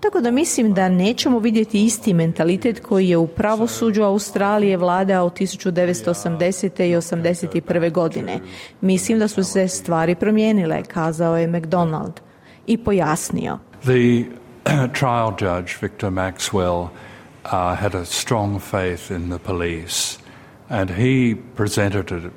Tako 0.00 0.20
da 0.20 0.30
mislim 0.30 0.74
da 0.74 0.88
nećemo 0.88 1.38
vidjeti 1.38 1.84
isti 1.84 2.14
mentalitet 2.14 2.80
koji 2.80 3.08
je 3.08 3.16
u 3.16 3.26
pravosuđu 3.26 4.02
Australije 4.02 4.76
vladao 4.76 5.26
od 5.26 5.32
1980. 5.32 6.82
i 6.84 6.96
81. 6.96 7.92
godine. 7.92 8.40
Mislim 8.80 9.18
da 9.18 9.28
su 9.28 9.44
se 9.44 9.68
stvari 9.68 10.14
promijenile, 10.14 10.82
kazao 10.82 11.36
je 11.36 11.46
McDonald 11.46 12.20
i 12.66 12.84
pojasnio. 12.84 13.58
The 13.80 14.24
trial 14.98 15.32
judge 15.40 15.72
Victor 15.82 16.10
Maxwell 16.10 16.82
uh, 16.82 17.78
had 17.80 17.94
a 17.94 18.04
strong 18.04 18.60
faith 18.60 19.10
in 19.10 19.30
the 19.30 19.38
police 19.38 20.18
and 20.68 20.90
he 20.90 21.34
presented 21.56 22.12
it 22.12 22.32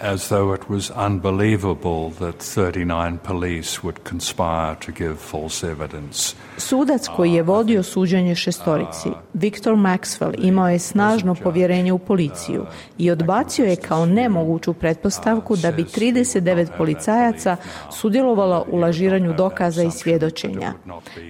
as 0.00 0.28
though 0.28 0.54
it 0.54 0.68
was 0.68 0.90
unbelievable 0.90 2.10
that 2.18 2.42
39 2.42 3.18
police 3.18 3.82
would 3.82 4.04
conspire 4.04 4.74
to 4.80 4.92
give 4.92 5.16
false 5.16 5.66
evidence. 5.66 6.34
Sudac 6.56 7.08
koji 7.08 7.32
je 7.32 7.42
vodio 7.42 7.82
suđenje 7.82 8.34
šestorici, 8.34 9.08
Viktor 9.32 9.74
Maxwell, 9.74 10.34
imao 10.38 10.68
je 10.68 10.78
snažno 10.78 11.34
povjerenje 11.34 11.92
u 11.92 11.98
policiju 11.98 12.66
i 12.98 13.10
odbacio 13.10 13.64
je 13.64 13.76
kao 13.76 14.06
nemoguću 14.06 14.72
pretpostavku 14.72 15.56
da 15.56 15.72
bi 15.72 15.84
39 15.84 16.68
policajaca 16.76 17.56
sudjelovalo 17.92 18.64
u 18.70 18.76
lažiranju 18.76 19.34
dokaza 19.34 19.82
i 19.82 19.90
svjedočenja. 19.90 20.72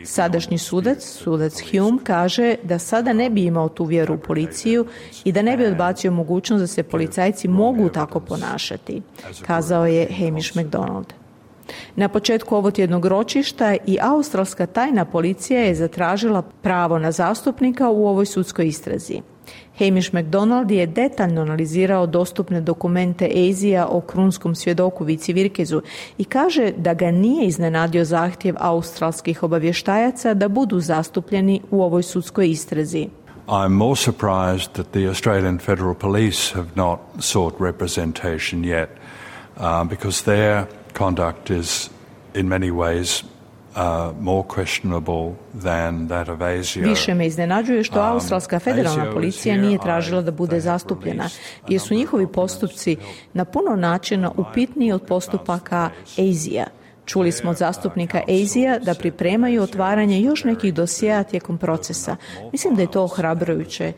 Sadašnji 0.04 0.58
sudac, 0.58 1.04
sudac 1.04 1.62
Hume, 1.70 1.98
kaže 2.04 2.54
da 2.62 2.78
sada 2.78 3.12
ne 3.12 3.30
bi 3.30 3.44
imao 3.44 3.68
tu 3.68 3.84
vjeru 3.84 4.14
u 4.14 4.18
policiju 4.18 4.86
i 5.24 5.32
da 5.32 5.42
ne 5.42 5.56
bi 5.56 5.66
odbacio 5.66 6.10
mogućnost 6.10 6.60
da 6.60 6.66
se 6.66 6.82
policajci 6.82 7.48
mogu 7.48 7.88
tako 7.88 8.20
ponašati, 8.20 8.55
kazao 9.46 9.86
je 9.86 10.08
Hamish 10.18 10.56
McDonald. 10.56 11.12
Na 11.96 12.08
početku 12.08 12.56
ovog 12.56 12.72
tjednog 12.72 13.06
ročišta 13.06 13.76
i 13.86 13.98
australska 14.00 14.66
tajna 14.66 15.04
policija 15.04 15.60
je 15.60 15.74
zatražila 15.74 16.42
pravo 16.42 16.98
na 16.98 17.12
zastupnika 17.12 17.90
u 17.90 18.06
ovoj 18.06 18.26
sudskoj 18.26 18.66
istrazi. 18.66 19.20
Hamish 19.78 20.14
McDonald 20.14 20.70
je 20.70 20.86
detaljno 20.86 21.42
analizirao 21.42 22.06
dostupne 22.06 22.60
dokumente 22.60 23.30
Azija 23.48 23.86
o 23.86 24.00
krunskom 24.00 24.54
svjedoku 24.54 25.04
Vici 25.04 25.32
Virkezu 25.32 25.82
i 26.18 26.24
kaže 26.24 26.72
da 26.76 26.94
ga 26.94 27.10
nije 27.10 27.46
iznenadio 27.46 28.04
zahtjev 28.04 28.54
australskih 28.58 29.42
obavještajaca 29.42 30.34
da 30.34 30.48
budu 30.48 30.80
zastupljeni 30.80 31.60
u 31.70 31.82
ovoj 31.82 32.02
sudskoj 32.02 32.50
istrazi. 32.50 33.08
I'm 33.48 33.74
more 33.74 33.96
surprised 33.96 34.72
that 34.74 34.92
the 34.92 35.08
Australian 35.08 35.58
Federal 35.58 35.94
Police 35.94 36.50
have 36.50 36.76
not 36.76 36.98
sought 37.20 37.60
representation 37.60 38.64
yet 38.64 38.88
uh, 39.56 39.84
because 39.84 40.22
their 40.24 40.66
conduct 40.92 41.50
is 41.50 41.90
in 42.34 42.48
many 42.48 42.70
ways 42.70 43.22
uh, 43.76 44.12
more 44.20 44.42
questionable 44.42 45.36
than 45.62 46.08
that 46.08 46.28
of 46.28 46.42
Asia. 46.42 46.82
Više 46.82 47.14
me 47.14 47.26
iznenađuje 47.26 47.84
što 47.84 48.00
um, 48.00 48.06
australska 48.06 48.58
federalna 48.58 49.12
policija 49.12 49.56
nije 49.56 49.78
tražila 49.78 50.22
da 50.22 50.30
bude 50.30 50.60
zastupljena, 50.60 51.28
jer 51.68 51.80
su 51.80 51.94
njihovi 51.94 52.26
postupci 52.26 52.96
na 53.32 53.44
puno 53.44 53.76
načina 53.76 54.30
upitniji 54.36 54.92
od 54.92 55.02
postupaka 55.02 55.90
Azija. 56.18 56.66
Čuli 57.06 57.32
smo 57.32 57.50
od 57.50 57.56
zastupnika 57.56 58.20
Azija 58.28 58.78
da 58.78 58.94
pripremaju 58.94 59.62
otvaranje 59.62 60.20
još 60.20 60.44
nekih 60.44 60.74
dosjeja 60.74 61.22
tijekom 61.22 61.58
procesa. 61.58 62.16
Mislim 62.52 62.74
da 62.74 62.82
je 62.82 62.90
to 62.90 63.04
ohrabrujuće 63.04 63.92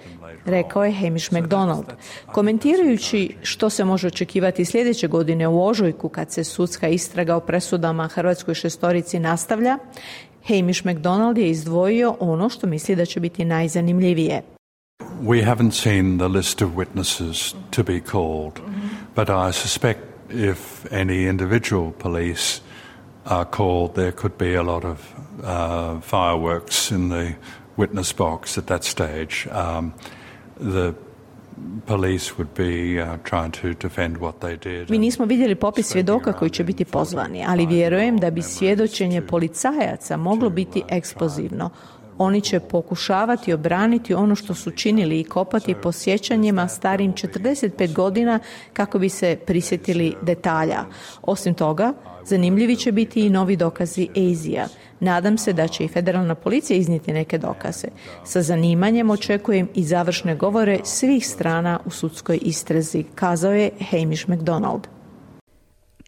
rekao 0.44 0.84
je 0.84 0.92
Hamish 0.92 1.32
McDonald. 1.32 1.86
Komentirajući 2.26 3.34
što 3.42 3.70
se 3.70 3.84
može 3.84 4.06
očekivati 4.06 4.64
sljedeće 4.64 5.08
godine 5.08 5.48
u 5.48 5.66
ožujku 5.66 6.08
kad 6.08 6.32
se 6.32 6.44
sudska 6.44 6.88
istraga 6.88 7.36
o 7.36 7.40
presudama 7.40 8.08
Hrvatskoj 8.08 8.54
šestorici 8.54 9.18
nastavlja, 9.18 9.78
Hamish 10.48 10.86
McDonald 10.86 11.38
je 11.38 11.50
izdvojio 11.50 12.16
ono 12.20 12.48
što 12.48 12.66
misli 12.66 12.96
da 12.96 13.04
će 13.04 13.20
biti 13.20 13.44
najzanimljivije. 13.44 14.42
We 15.22 15.44
haven't 15.44 15.72
seen 15.72 16.18
the 16.18 16.28
list 16.28 16.62
of 16.62 16.70
witnesses 16.76 17.54
to 17.70 17.82
be 17.82 18.00
called, 18.10 18.52
but 19.16 19.28
I 19.28 19.52
suspect 19.52 20.00
if 20.30 20.58
any 20.90 21.30
individual 21.30 21.90
police 22.02 22.67
are 23.28 23.44
called, 23.44 23.94
there 23.94 24.12
could 24.12 24.38
be 24.38 24.54
a 24.54 24.62
lot 24.62 24.84
of 24.84 25.14
uh, 25.44 26.00
fireworks 26.00 26.90
in 26.90 27.08
the 27.08 27.34
witness 27.76 28.12
box 28.12 28.58
at 28.58 28.66
that 28.66 28.84
stage. 28.84 29.46
Um, 29.52 29.92
the 30.60 30.94
police 31.86 32.38
would 32.38 32.54
be 32.54 33.00
uh, 33.00 33.16
trying 33.24 33.52
to 33.52 33.74
defend 33.74 34.16
what 34.16 34.40
they 34.40 34.56
did. 34.56 34.90
Mi 34.90 34.98
nismo 34.98 35.24
vidjeli 35.24 35.54
popis 35.54 35.86
svjedoka 35.86 36.32
koji 36.32 36.50
će 36.50 36.64
biti 36.64 36.84
pozvani, 36.84 37.44
ali 37.48 37.66
vjerujem 37.66 38.18
da 38.18 38.30
bi 38.30 38.42
svjedočenje 38.42 39.26
policajaca 39.26 40.16
moglo 40.16 40.50
biti 40.50 40.82
eksplozivno. 40.88 41.70
Oni 42.18 42.40
će 42.40 42.60
pokušavati 42.60 43.52
obraniti 43.52 44.14
ono 44.14 44.34
što 44.34 44.54
su 44.54 44.70
činili 44.70 45.20
i 45.20 45.24
kopati 45.24 45.74
po 45.74 45.92
sjećanjima 45.92 46.68
starim 46.68 47.12
45 47.12 47.92
godina 47.92 48.38
kako 48.72 48.98
bi 48.98 49.08
se 49.08 49.38
prisjetili 49.46 50.14
detalja. 50.22 50.84
Osim 51.22 51.54
toga, 51.54 51.92
zanimljivi 52.28 52.76
će 52.76 52.92
biti 52.92 53.26
i 53.26 53.30
novi 53.30 53.56
dokazi 53.56 54.08
Azija. 54.16 54.68
Nadam 55.00 55.38
se 55.38 55.52
da 55.52 55.68
će 55.68 55.84
i 55.84 55.88
federalna 55.88 56.34
policija 56.34 56.78
iznijeti 56.78 57.12
neke 57.12 57.38
dokaze. 57.38 57.88
Sa 58.24 58.42
zanimanjem 58.42 59.10
očekujem 59.10 59.68
i 59.74 59.84
završne 59.84 60.36
govore 60.36 60.78
svih 60.84 61.28
strana 61.28 61.80
u 61.84 61.90
sudskoj 61.90 62.38
istrazi, 62.42 63.04
kazao 63.14 63.52
je 63.52 63.70
Hamish 63.90 64.28
McDonald. 64.28 64.86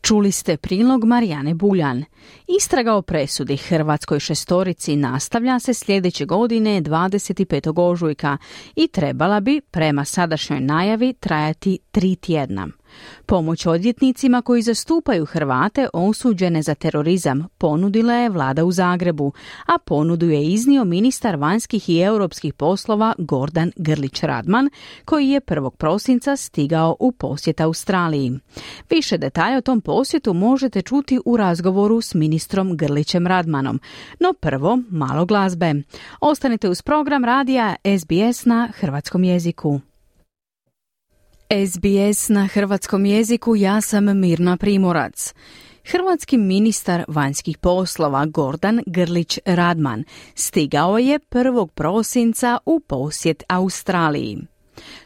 Čuli 0.00 0.32
ste 0.32 0.56
prilog 0.56 1.04
Marijane 1.04 1.54
Buljan. 1.54 2.04
Istraga 2.58 2.94
o 2.94 3.02
presudi 3.02 3.56
Hrvatskoj 3.56 4.20
šestorici 4.20 4.96
nastavlja 4.96 5.58
se 5.58 5.74
sljedeće 5.74 6.24
godine 6.24 6.82
25. 6.82 7.72
ožujka 7.76 8.36
i 8.76 8.88
trebala 8.88 9.40
bi, 9.40 9.60
prema 9.70 10.04
sadašnjoj 10.04 10.60
najavi, 10.60 11.12
trajati 11.12 11.78
tri 11.90 12.16
tjedna. 12.16 12.68
Pomoć 13.26 13.66
odvjetnicima 13.66 14.42
koji 14.42 14.62
zastupaju 14.62 15.24
Hrvate 15.24 15.88
osuđene 15.92 16.62
za 16.62 16.74
terorizam 16.74 17.46
ponudila 17.58 18.14
je 18.14 18.28
vlada 18.28 18.64
u 18.64 18.72
Zagrebu, 18.72 19.32
a 19.66 19.78
ponudu 19.78 20.26
je 20.26 20.46
iznio 20.46 20.84
ministar 20.84 21.36
vanjskih 21.36 21.88
i 21.88 22.00
europskih 22.00 22.54
poslova 22.54 23.14
Gordan 23.18 23.72
Grlić 23.76 24.22
Radman, 24.22 24.70
koji 25.04 25.28
je 25.28 25.40
1. 25.40 25.70
prosinca 25.70 26.36
stigao 26.36 26.96
u 27.00 27.12
posjet 27.12 27.60
Australiji. 27.60 28.38
Više 28.90 29.18
detalja 29.18 29.58
o 29.58 29.60
tom 29.60 29.80
posjetu 29.80 30.34
možete 30.34 30.82
čuti 30.82 31.20
u 31.24 31.36
razgovoru 31.36 32.00
s 32.00 32.14
ministrom 32.14 32.76
Grlićem 32.76 33.26
Radmanom. 33.26 33.80
No 34.20 34.32
prvo, 34.40 34.78
malo 34.90 35.26
glazbe. 35.26 35.74
Ostanite 36.20 36.68
uz 36.68 36.82
program 36.82 37.24
radija 37.24 37.74
SBS 37.98 38.44
na 38.44 38.68
hrvatskom 38.74 39.24
jeziku. 39.24 39.80
SBS 41.52 42.28
na 42.28 42.46
hrvatskom 42.46 43.06
jeziku 43.06 43.56
ja 43.56 43.80
sam 43.80 44.20
Mirna 44.20 44.56
Primorac. 44.56 45.34
Hrvatski 45.84 46.38
ministar 46.38 47.04
vanjskih 47.08 47.58
poslova 47.58 48.26
Gordan 48.26 48.80
Grlić 48.86 49.38
Radman 49.44 50.04
stigao 50.34 50.98
je 50.98 51.18
1. 51.18 51.66
prosinca 51.66 52.58
u 52.66 52.80
posjet 52.80 53.42
Australiji. 53.48 54.38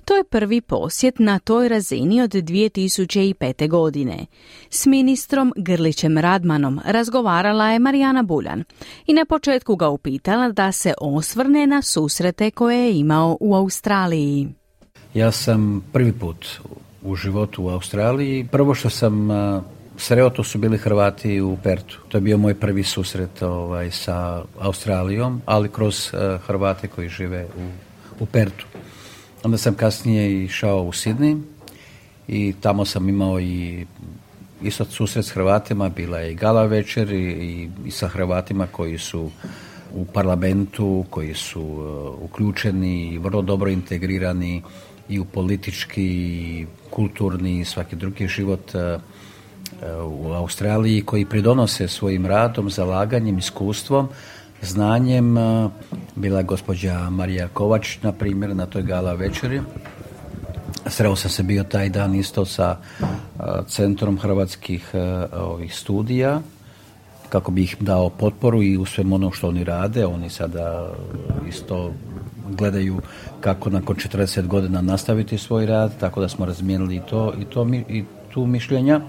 To 0.04 0.16
je 0.16 0.24
prvi 0.24 0.60
posjet 0.60 1.18
na 1.18 1.38
toj 1.38 1.68
razini 1.68 2.22
od 2.22 2.30
2005. 2.30 3.68
godine. 3.68 4.26
S 4.70 4.86
ministrom 4.86 5.52
Grlićem 5.56 6.18
Radmanom 6.18 6.80
razgovarala 6.84 7.70
je 7.70 7.78
Marijana 7.78 8.22
Buljan 8.22 8.64
i 9.06 9.12
na 9.12 9.24
početku 9.24 9.76
ga 9.76 9.88
upitala 9.88 10.48
da 10.48 10.72
se 10.72 10.94
osvrne 11.00 11.66
na 11.66 11.82
susrete 11.82 12.50
koje 12.50 12.78
je 12.78 12.98
imao 12.98 13.36
u 13.40 13.54
Australiji. 13.54 14.63
Ja 15.14 15.32
sam 15.32 15.84
prvi 15.92 16.12
put 16.12 16.46
u 17.02 17.16
životu 17.16 17.64
u 17.64 17.68
Australiji. 17.68 18.48
Prvo 18.52 18.74
što 18.74 18.90
sam 18.90 19.28
sreo 19.96 20.30
to 20.30 20.44
su 20.44 20.58
bili 20.58 20.78
Hrvati 20.78 21.40
u 21.40 21.56
Pertu. 21.62 22.00
To 22.08 22.16
je 22.16 22.20
bio 22.20 22.38
moj 22.38 22.54
prvi 22.54 22.82
susret 22.82 23.42
ovaj, 23.42 23.90
sa 23.90 24.42
Australijom, 24.58 25.42
ali 25.46 25.68
kroz 25.68 26.10
Hrvate 26.46 26.88
koji 26.88 27.08
žive 27.08 27.46
u, 27.46 27.70
u 28.20 28.26
Pertu. 28.26 28.66
Onda 29.42 29.58
sam 29.58 29.74
kasnije 29.74 30.44
išao 30.44 30.82
u 30.82 30.92
Sidni 30.92 31.42
i 32.28 32.54
tamo 32.60 32.84
sam 32.84 33.08
imao 33.08 33.40
i 33.40 33.86
isto 34.62 34.84
susret 34.84 35.24
s 35.24 35.30
Hrvatima, 35.30 35.88
bila 35.88 36.18
je 36.18 36.32
i 36.32 36.34
gala 36.34 36.64
večer 36.64 37.12
i, 37.12 37.70
i 37.84 37.90
sa 37.90 38.08
Hrvatima 38.08 38.66
koji 38.66 38.98
su 38.98 39.30
u 39.94 40.04
parlamentu, 40.04 41.04
koji 41.10 41.34
su 41.34 41.62
uključeni 42.20 43.08
i 43.08 43.18
vrlo 43.18 43.42
dobro 43.42 43.70
integrirani 43.70 44.62
i 45.08 45.20
u 45.20 45.24
politički, 45.24 46.66
kulturni 46.90 47.60
i 47.60 47.64
svaki 47.64 47.96
drugi 47.96 48.28
život 48.28 48.74
e, 48.74 48.98
u 50.04 50.32
Australiji 50.32 51.02
koji 51.02 51.24
pridonose 51.24 51.88
svojim 51.88 52.26
radom, 52.26 52.70
zalaganjem, 52.70 53.38
iskustvom, 53.38 54.08
znanjem. 54.62 55.38
E, 55.38 55.68
bila 56.16 56.38
je 56.38 56.44
gospođa 56.44 57.10
Marija 57.10 57.48
Kovač, 57.48 58.02
na 58.02 58.12
primjer, 58.12 58.56
na 58.56 58.66
toj 58.66 58.82
gala 58.82 59.12
večeri. 59.12 59.60
Sreo 60.86 61.16
sam 61.16 61.30
se 61.30 61.42
bio 61.42 61.64
taj 61.64 61.88
dan 61.88 62.14
isto 62.14 62.44
sa 62.44 62.76
e, 62.76 63.04
Centrom 63.68 64.18
hrvatskih 64.18 64.90
ovih 65.32 65.74
studija 65.76 66.40
kako 67.34 67.50
bi 67.50 67.62
ih 67.62 67.76
dao 67.80 68.10
potporu 68.10 68.62
i 68.62 68.76
u 68.76 68.84
svem 68.84 69.12
ono 69.12 69.30
što 69.30 69.48
oni 69.48 69.64
rade. 69.64 70.06
Oni 70.06 70.30
sada 70.30 70.92
isto 71.48 71.92
gledaju 72.50 73.00
kako 73.40 73.70
nakon 73.70 73.96
40 73.96 74.46
godina 74.46 74.82
nastaviti 74.82 75.38
svoj 75.38 75.66
rad, 75.66 75.98
tako 76.00 76.20
da 76.20 76.28
smo 76.28 76.46
razmijenili 76.46 76.96
i 76.96 77.00
to 77.10 77.34
i, 77.40 77.44
to, 77.44 77.66
i 77.88 78.04
tu 78.34 78.46
mišljenja. 78.46 79.00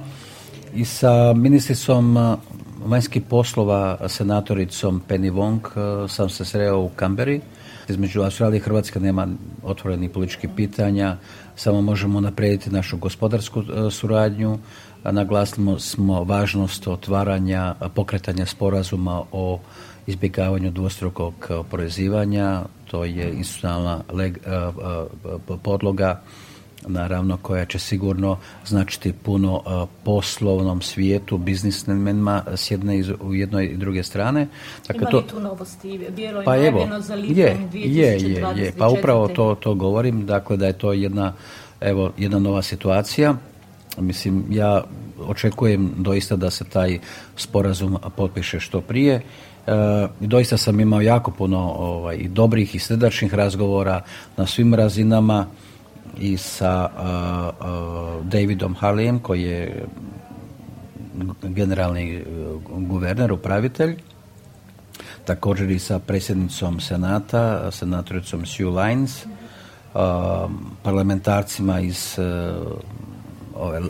I 0.74 0.86
sa 0.86 1.34
ministricom 1.34 2.38
vanjskih 2.86 3.24
poslova, 3.30 3.98
senatoricom 4.08 5.02
Penny 5.10 5.32
Wong 5.32 5.60
sam 6.08 6.30
se 6.30 6.46
sreo 6.46 6.80
u 6.80 6.90
Kamberi. 6.90 7.42
Između 7.90 8.22
Australije 8.22 8.58
i 8.58 8.62
Hrvatske 8.62 9.00
nema 9.00 9.28
otvorenih 9.64 10.10
političkih 10.10 10.50
pitanja, 10.56 11.18
samo 11.56 11.82
možemo 11.82 12.22
naprijediti 12.22 12.70
našu 12.70 12.98
gospodarsku 12.98 13.64
suradnju, 13.92 14.60
naglasili 15.04 15.80
smo 15.80 16.24
važnost 16.24 16.88
otvaranja, 16.88 17.76
pokretanja 17.96 18.46
sporazuma 18.46 19.24
o 19.32 19.60
izbjegavanju 20.08 20.72
dvostrukog 20.72 21.34
oporezivanja, 21.50 22.62
to 22.92 23.04
je 23.04 23.34
institucionalna 23.34 24.04
podloga 25.64 26.22
naravno 26.88 27.38
koja 27.38 27.66
će 27.66 27.80
sigurno 27.80 28.38
značiti 28.66 29.14
puno 29.14 29.62
poslovnom 30.04 30.82
svijetu, 30.82 31.38
biznismenima 31.38 32.44
s 32.56 32.72
jedne 32.72 33.04
u 33.22 33.34
jednoj 33.34 33.66
i 33.66 33.78
druge 33.78 34.04
strane. 34.04 34.48
Dakle, 34.88 35.02
Ima 35.02 35.10
to, 35.10 35.22
tu 35.22 35.40
novosti? 35.40 36.00
pa 36.46 36.58
evo, 36.58 36.88
je, 37.28 37.58
je, 37.74 38.18
je, 38.18 38.44
je, 38.56 38.74
pa 38.78 38.88
upravo 38.88 39.28
to, 39.28 39.56
to 39.56 39.76
govorim, 39.76 40.26
dakle 40.26 40.58
da 40.58 40.68
je 40.68 40.74
to 40.74 40.94
jedna, 40.94 41.34
evo, 41.82 42.12
jedna 42.18 42.40
nova 42.40 42.62
situacija. 42.62 43.36
Mislim, 43.98 44.46
ja 44.50 44.84
očekujem 45.28 45.92
doista 45.98 46.36
da 46.36 46.50
se 46.50 46.66
taj 46.66 47.00
sporazum 47.36 47.98
potpiše 48.16 48.60
što 48.60 48.82
prije 48.82 49.22
E, 49.68 50.08
doista 50.20 50.58
sam 50.58 50.80
imao 50.80 51.02
jako 51.02 51.32
puno 51.32 51.60
ovaj, 51.60 52.16
i 52.16 52.28
dobrih 52.28 52.76
i 52.76 52.80
srdačnih 52.80 53.34
razgovora 53.34 54.02
na 54.38 54.46
svim 54.46 54.74
razinama 54.74 55.46
i 56.20 56.38
sa 56.38 56.90
uh, 56.94 57.68
uh, 57.70 58.26
Davidom 58.26 58.76
Harlijem 58.76 59.20
koji 59.20 59.42
je 59.42 59.86
generalni 61.42 62.24
guverner, 62.70 63.32
upravitelj 63.32 63.98
također 65.26 65.72
i 65.72 65.80
sa 65.80 66.00
predsjednicom 66.00 66.80
Senata, 66.80 67.72
senatoricom 67.72 68.46
Sue 68.46 68.66
Lines, 68.66 69.26
parlamentarcima 70.84 71.80
iz 71.80 72.20
ove 73.56 73.82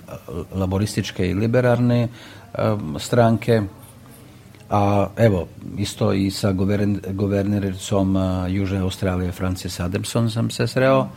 laborističke 0.54 1.30
i 1.30 1.34
liberarne 1.34 2.08
stranke, 3.00 3.62
a 4.69 5.08
evo, 5.17 5.47
isto 5.78 6.13
i 6.13 6.32
sa 6.32 6.51
guvernericom 7.12 8.17
Južne 8.49 8.80
Australije 8.80 9.32
Francis 9.32 9.80
Adamson 9.80 10.32
sam 10.32 10.49
se 10.49 10.67
sreo, 10.67 11.08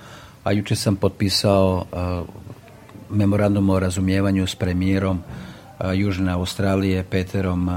a 0.45 0.53
jučer 0.53 0.77
sam 0.77 0.97
potpisao 0.97 1.85
memorandum 3.11 3.71
o 3.71 3.79
razumijevanju 3.79 4.47
s 4.47 4.55
premijerom 4.55 5.23
Južne 5.95 6.33
Australije 6.33 7.03
Peterom 7.03 7.71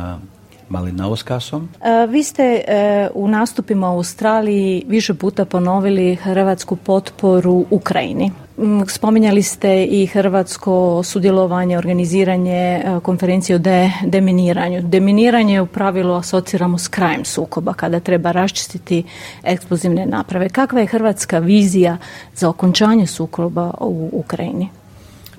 Malinauskasom. 0.69 1.69
Vi 2.09 2.23
ste 2.23 2.43
e, 2.43 3.09
u 3.13 3.27
nastupima 3.27 3.91
u 3.91 3.95
Australiji 3.95 4.83
više 4.87 5.13
puta 5.13 5.45
ponovili 5.45 6.15
hrvatsku 6.15 6.75
potporu 6.75 7.65
Ukrajini. 7.69 8.31
Mm, 8.61 8.81
spominjali 8.87 9.43
ste 9.43 9.85
i 9.85 10.05
hrvatsko 10.05 11.03
sudjelovanje, 11.03 11.77
organiziranje 11.77 12.53
e, 12.53 12.99
konferencije 13.03 13.55
o 13.55 13.59
de, 13.59 13.91
deminiranju. 14.05 14.81
Deminiranje 14.81 15.61
u 15.61 15.65
pravilu 15.65 16.13
asociramo 16.13 16.77
s 16.77 16.87
krajem 16.87 17.25
sukoba 17.25 17.73
kada 17.73 17.99
treba 17.99 18.31
raščistiti 18.31 19.03
eksplozivne 19.43 20.05
naprave. 20.05 20.49
Kakva 20.49 20.79
je 20.79 20.87
hrvatska 20.87 21.39
vizija 21.39 21.97
za 22.35 22.49
okončanje 22.49 23.07
sukoba 23.07 23.71
u 23.79 24.09
Ukrajini? 24.13 24.69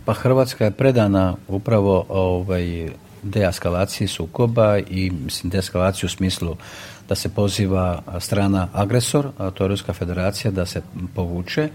Pa 0.04 0.12
Hrvatska 0.12 0.64
je 0.64 0.70
predana 0.70 1.36
upravo 1.48 2.04
ovaj, 2.08 2.88
deeskalaciji 3.22 4.08
sukoba 4.08 4.78
i 4.78 5.10
mislim 5.10 5.50
deeskalaciju 5.50 6.06
u 6.06 6.10
smislu 6.10 6.56
da 7.08 7.14
se 7.14 7.28
poziva 7.28 8.02
strana 8.20 8.68
agresor, 8.72 9.28
a 9.38 9.50
to 9.50 9.64
je 9.64 9.68
Ruska 9.68 9.92
federacija, 9.92 10.50
da 10.50 10.66
se 10.66 10.82
povuče 11.14 11.68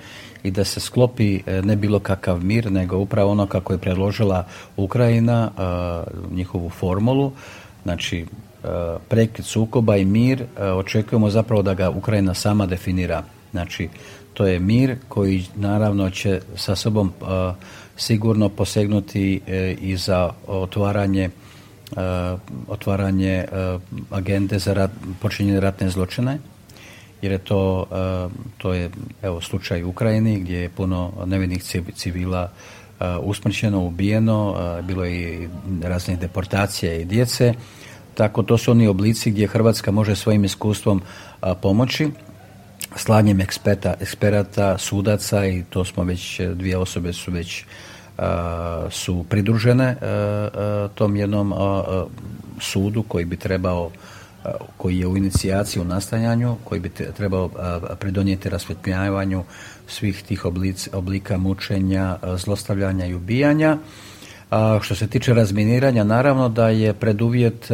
i 0.44 0.52
da 0.52 0.64
se 0.64 0.80
sklopi 0.80 1.40
e, 1.46 1.62
ne 1.62 1.76
bilo 1.76 2.00
kakav 2.00 2.44
mir, 2.44 2.72
nego 2.72 2.98
upravo 2.98 3.32
ono 3.32 3.48
kako 3.48 3.74
je 3.74 3.80
predložila 3.80 4.46
Ukrajina, 4.78 5.52
njihovu 6.32 6.70
formulu, 6.70 7.32
znači 7.84 8.26
prekid 9.10 9.46
sukoba 9.46 9.98
i 9.98 10.06
mir, 10.06 10.44
očekujemo 10.60 11.30
zapravo 11.30 11.62
da 11.62 11.74
ga 11.74 11.90
Ukrajina 11.90 12.34
sama 12.34 12.66
definira. 12.66 13.24
Znači, 13.52 13.90
to 14.34 14.48
je 14.48 14.60
mir 14.60 14.96
koji 15.08 15.46
naravno 15.56 16.10
će 16.10 16.42
sa 16.56 16.76
sobom 16.76 17.14
sigurno 17.98 18.50
posegnuti 18.50 19.42
e, 19.48 19.76
i 19.82 19.98
za 19.98 20.30
otvaranje 20.48 21.30
otvaranje 22.68 23.46
agende 24.12 24.60
za 24.60 24.74
rat, 24.74 24.92
počinjenje 25.22 25.60
ratne 25.60 25.90
zločine 25.90 26.38
jer 27.22 27.32
je 27.32 27.38
to, 27.38 27.86
to 28.57 28.74
je 28.74 28.89
evo 29.22 29.41
slučaj 29.41 29.84
u 29.84 29.89
Ukrajini 29.89 30.39
gdje 30.39 30.57
je 30.57 30.70
puno 30.70 31.11
nevinih 31.26 31.63
civila 31.95 32.51
usmrćeno, 33.22 33.86
ubijeno, 33.86 34.55
bilo 34.84 35.05
je 35.05 35.43
i 35.43 35.49
raznih 35.84 36.20
deportacija 36.20 36.93
i 36.93 37.05
djece. 37.05 37.53
Tako 38.13 38.43
to 38.43 38.57
su 38.57 38.72
oni 38.72 38.88
oblici 38.88 39.32
gdje 39.32 39.47
Hrvatska 39.47 39.91
može 39.91 40.15
svojim 40.15 40.45
iskustvom 40.45 41.01
pomoći 41.61 42.09
slanjem 42.95 43.41
eksperta, 43.41 43.93
eksperata, 44.01 44.78
sudaca 44.78 45.45
i 45.45 45.63
to 45.70 45.86
smo 45.86 46.03
već, 46.03 46.41
dvije 46.41 46.78
osobe 46.78 47.13
su 47.13 47.32
već 47.32 47.65
su 48.89 49.26
pridružene 49.30 49.95
tom 50.95 51.15
jednom 51.15 51.53
sudu 52.59 53.03
koji 53.03 53.26
bi 53.26 53.38
trebao 53.38 53.91
koji 54.78 55.00
je 55.00 55.08
u 55.08 55.18
inicijaciji 55.18 55.82
u 55.82 55.86
nastajanju, 55.86 56.56
koji 56.64 56.82
bi 56.82 56.89
trebao 56.89 57.50
pridonijeti 58.00 58.50
rasvjetljavanju 58.50 59.43
svih 59.88 60.24
tih 60.24 60.45
oblika 60.93 61.38
mučenja, 61.38 62.18
zlostavljanja 62.38 63.06
i 63.06 63.14
ubijanja. 63.14 63.78
A 64.50 64.80
što 64.82 64.95
se 64.95 65.08
tiče 65.08 65.34
razminiranja, 65.34 66.04
naravno 66.04 66.50
da 66.50 66.70
je 66.70 66.93
preduvjet 66.93 67.70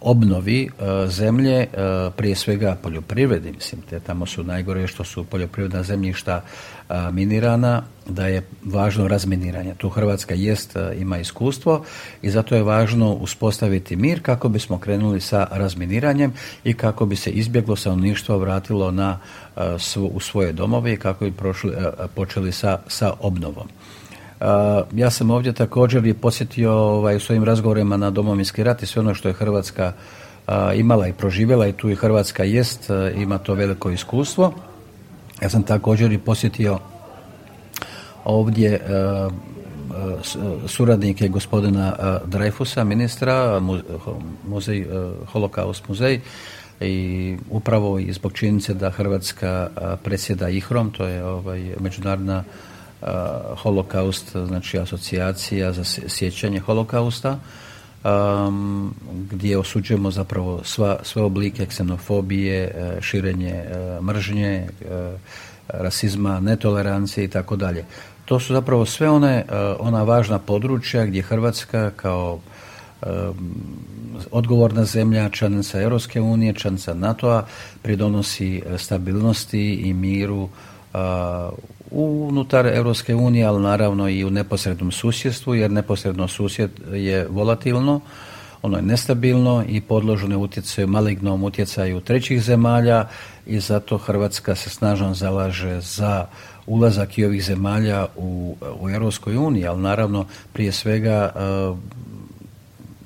obnovi 0.00 0.62
e, 0.64 1.06
zemlje, 1.06 1.60
e, 1.60 1.66
prije 2.16 2.34
svega 2.34 2.76
poljoprivredi, 2.82 3.52
mislim, 3.52 3.82
te 3.90 4.00
tamo 4.00 4.26
su 4.26 4.44
najgore 4.44 4.86
što 4.86 5.04
su 5.04 5.24
poljoprivredna 5.24 5.82
zemljišta 5.82 6.42
e, 6.42 6.94
minirana, 7.12 7.82
da 8.06 8.26
je 8.26 8.42
važno 8.64 9.08
razminiranje. 9.08 9.74
Tu 9.74 9.88
Hrvatska 9.88 10.34
jest, 10.34 10.76
ima 10.98 11.18
iskustvo 11.18 11.84
i 12.22 12.30
zato 12.30 12.54
je 12.54 12.62
važno 12.62 13.12
uspostaviti 13.12 13.96
mir 13.96 14.22
kako 14.22 14.48
bismo 14.48 14.78
krenuli 14.78 15.20
sa 15.20 15.46
razminiranjem 15.50 16.32
i 16.64 16.74
kako 16.74 17.06
bi 17.06 17.16
se 17.16 17.30
izbjeglo 17.30 17.76
stanovništvo 17.76 18.38
vratilo 18.38 18.90
na, 18.90 19.18
u 19.96 20.20
svoje 20.20 20.52
domove 20.52 20.92
i 20.92 20.96
kako 20.96 21.24
bi 21.24 21.32
prošli, 21.32 21.72
počeli 22.14 22.52
sa, 22.52 22.78
sa 22.88 23.12
obnovom. 23.20 23.68
Ja 24.94 25.10
sam 25.10 25.30
ovdje 25.30 25.52
također 25.52 26.06
i 26.06 26.14
posjetio 26.14 26.72
ovaj, 26.72 27.16
u 27.16 27.20
svojim 27.20 27.44
razgovorima 27.44 27.96
na 27.96 28.10
domovinski 28.10 28.64
rat 28.64 28.82
i 28.82 28.86
sve 28.86 29.00
ono 29.00 29.14
što 29.14 29.28
je 29.28 29.34
Hrvatska 29.34 29.92
imala 30.74 31.08
i 31.08 31.12
proživjela 31.12 31.66
i 31.66 31.72
tu 31.72 31.90
i 31.90 31.94
Hrvatska 31.94 32.44
jest, 32.44 32.90
ima 33.16 33.38
to 33.38 33.54
veliko 33.54 33.90
iskustvo. 33.90 34.52
Ja 35.42 35.48
sam 35.48 35.62
također 35.62 36.12
i 36.12 36.18
posjetio 36.18 36.78
ovdje 38.24 38.80
suradnike 40.66 41.28
gospodina 41.28 41.96
Dreyfusa, 42.26 42.84
ministra, 42.84 43.60
muzej, 44.48 44.86
holokaust 45.32 45.88
muzej 45.88 46.20
i 46.80 47.36
upravo 47.50 47.98
i 47.98 48.12
zbog 48.12 48.32
činjenice 48.32 48.74
da 48.74 48.90
Hrvatska 48.90 49.68
predsjeda 50.04 50.48
IHROM, 50.48 50.90
to 50.90 51.06
je 51.06 51.24
ovaj, 51.24 51.74
međunarodna 51.80 52.44
holokaust, 53.56 54.36
znači 54.46 54.78
asocijacija 54.78 55.72
za 55.72 55.84
sjećanje 56.08 56.60
holokausta, 56.60 57.38
um, 58.04 58.94
gdje 59.30 59.58
osuđujemo 59.58 60.10
zapravo 60.10 60.60
sva, 60.64 60.98
sve 61.02 61.22
oblike 61.22 61.66
ksenofobije, 61.66 62.64
e, 62.64 63.00
širenje 63.00 63.50
e, 63.50 64.00
mržnje, 64.00 64.52
e, 64.54 64.66
rasizma, 65.68 66.40
netolerancije 66.40 67.24
i 67.24 67.28
tako 67.28 67.56
dalje. 67.56 67.84
To 68.24 68.40
su 68.40 68.54
zapravo 68.54 68.86
sve 68.86 69.10
one, 69.10 69.44
ona 69.78 70.02
važna 70.02 70.38
područja 70.38 71.06
gdje 71.06 71.22
Hrvatska 71.22 71.90
kao 71.96 72.38
odgovorna 74.30 74.84
zemlja, 74.84 75.28
članica 75.28 75.80
Europske 75.80 76.20
unije, 76.20 76.54
članica 76.54 76.94
NATO-a 76.94 77.46
pridonosi 77.82 78.62
stabilnosti 78.78 79.74
i 79.74 79.92
miru 79.94 80.48
unutar 81.92 82.66
Europske 82.66 83.14
unije, 83.14 83.46
ali 83.46 83.62
naravno 83.62 84.08
i 84.08 84.24
u 84.24 84.30
neposrednom 84.30 84.92
susjedstvu, 84.92 85.54
jer 85.54 85.70
neposredno 85.70 86.28
susjed 86.28 86.70
je 86.92 87.26
volatilno, 87.30 88.00
ono 88.62 88.76
je 88.76 88.82
nestabilno 88.82 89.64
i 89.68 89.80
podloženo 89.80 90.38
utjecaju, 90.38 90.86
malignom 90.86 91.44
utjecaju 91.44 92.00
trećih 92.00 92.42
zemalja 92.42 93.08
i 93.46 93.60
zato 93.60 93.98
Hrvatska 93.98 94.54
se 94.54 94.70
snažno 94.70 95.14
zalaže 95.14 95.80
za 95.80 96.26
ulazak 96.66 97.18
i 97.18 97.24
ovih 97.24 97.44
zemalja 97.44 98.06
u, 98.16 98.56
u 98.80 98.90
Europskoj 98.90 99.36
uniji, 99.36 99.66
ali 99.66 99.82
naravno 99.82 100.26
prije 100.52 100.72
svega 100.72 101.32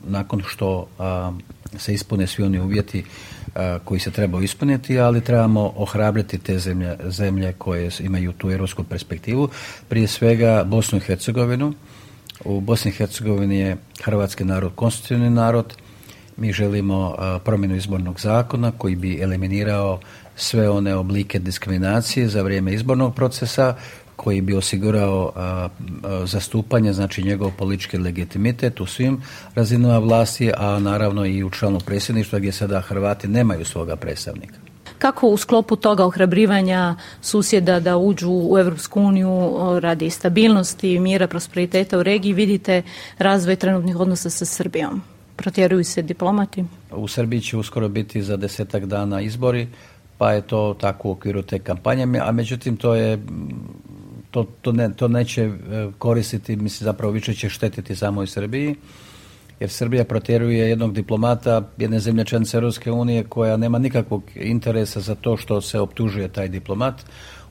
nakon 0.04 0.42
što 0.46 0.86
se 1.78 1.94
ispune 1.94 2.26
svi 2.26 2.44
oni 2.44 2.60
uvjeti 2.60 3.04
koji 3.84 4.00
se 4.00 4.10
trebaju 4.10 4.44
ispuniti, 4.44 5.00
ali 5.00 5.20
trebamo 5.20 5.72
ohrabriti 5.76 6.38
te 6.38 6.58
zemlje, 6.58 6.96
zemlje 7.04 7.52
koje 7.52 7.90
imaju 8.00 8.32
tu 8.32 8.50
europsku 8.50 8.84
perspektivu. 8.84 9.48
Prije 9.88 10.06
svega 10.06 10.64
Bosnu 10.64 10.98
i 10.98 11.00
Hercegovinu. 11.00 11.72
U 12.44 12.60
Bosni 12.60 12.90
i 12.90 12.94
Hercegovini 12.94 13.58
je 13.58 13.76
hrvatski 14.02 14.44
narod 14.44 14.72
konstitutivni 14.74 15.30
narod. 15.30 15.74
Mi 16.36 16.52
želimo 16.52 17.14
promjenu 17.44 17.76
izbornog 17.76 18.20
zakona 18.20 18.72
koji 18.78 18.96
bi 18.96 19.22
eliminirao 19.22 20.00
sve 20.36 20.70
one 20.70 20.94
oblike 20.94 21.38
diskriminacije 21.38 22.28
za 22.28 22.42
vrijeme 22.42 22.72
izbornog 22.72 23.14
procesa 23.14 23.76
koji 24.16 24.40
bi 24.40 24.54
osigurao 24.54 25.32
zastupanje, 26.24 26.92
znači 26.92 27.22
njegov 27.22 27.50
politički 27.58 27.98
legitimitet 27.98 28.80
u 28.80 28.86
svim 28.86 29.22
razinama 29.54 29.98
vlasti, 29.98 30.52
a 30.56 30.78
naravno 30.78 31.26
i 31.26 31.44
u 31.44 31.50
članu 31.50 31.78
predsjedništva 31.80 32.38
gdje 32.38 32.52
sada 32.52 32.80
Hrvati 32.80 33.28
nemaju 33.28 33.64
svoga 33.64 33.96
predstavnika. 33.96 34.54
Kako 34.98 35.28
u 35.28 35.36
sklopu 35.36 35.76
toga 35.76 36.04
ohrabrivanja 36.04 36.96
susjeda 37.20 37.80
da 37.80 37.96
uđu 37.96 38.30
u 38.30 38.58
Europsku 38.58 39.00
uniju 39.00 39.52
radi 39.80 40.10
stabilnosti, 40.10 40.98
mira, 40.98 41.26
prosperiteta 41.26 41.98
u 41.98 42.02
regiji 42.02 42.32
vidite 42.32 42.82
razvoj 43.18 43.56
trenutnih 43.56 43.96
odnosa 43.96 44.30
sa 44.30 44.44
Srbijom? 44.44 45.02
Protjeruju 45.36 45.84
se 45.84 46.02
diplomati? 46.02 46.64
U 46.90 47.08
Srbiji 47.08 47.40
će 47.40 47.56
uskoro 47.56 47.88
biti 47.88 48.22
za 48.22 48.36
desetak 48.36 48.86
dana 48.86 49.20
izbori, 49.20 49.68
pa 50.18 50.32
je 50.32 50.40
to 50.40 50.76
tako 50.80 51.08
u 51.08 51.12
okviru 51.12 51.42
te 51.42 51.58
kampanje, 51.58 52.20
a 52.22 52.32
međutim 52.32 52.76
to 52.76 52.94
je 52.94 53.18
to, 54.36 54.46
to, 54.62 54.72
ne, 54.72 54.92
to 54.92 55.08
neće 55.08 55.42
e, 55.42 55.50
koristiti, 55.98 56.56
mislim 56.56 56.84
zapravo 56.84 57.12
više 57.12 57.34
će 57.34 57.48
štetiti 57.48 57.96
samoj 57.96 58.26
Srbiji, 58.26 58.74
jer 59.60 59.70
Srbija 59.70 60.04
protjeruje 60.04 60.68
jednog 60.68 60.92
diplomata 60.92 61.62
jedne 61.78 62.00
zemlje 62.00 62.24
članice 62.24 62.56
Europske 62.56 62.90
unije 62.92 63.24
koja 63.24 63.56
nema 63.56 63.78
nikakvog 63.78 64.22
interesa 64.34 65.00
za 65.00 65.14
to 65.14 65.36
što 65.36 65.60
se 65.60 65.80
optužuje 65.80 66.28
taj 66.28 66.48
diplomat. 66.48 66.94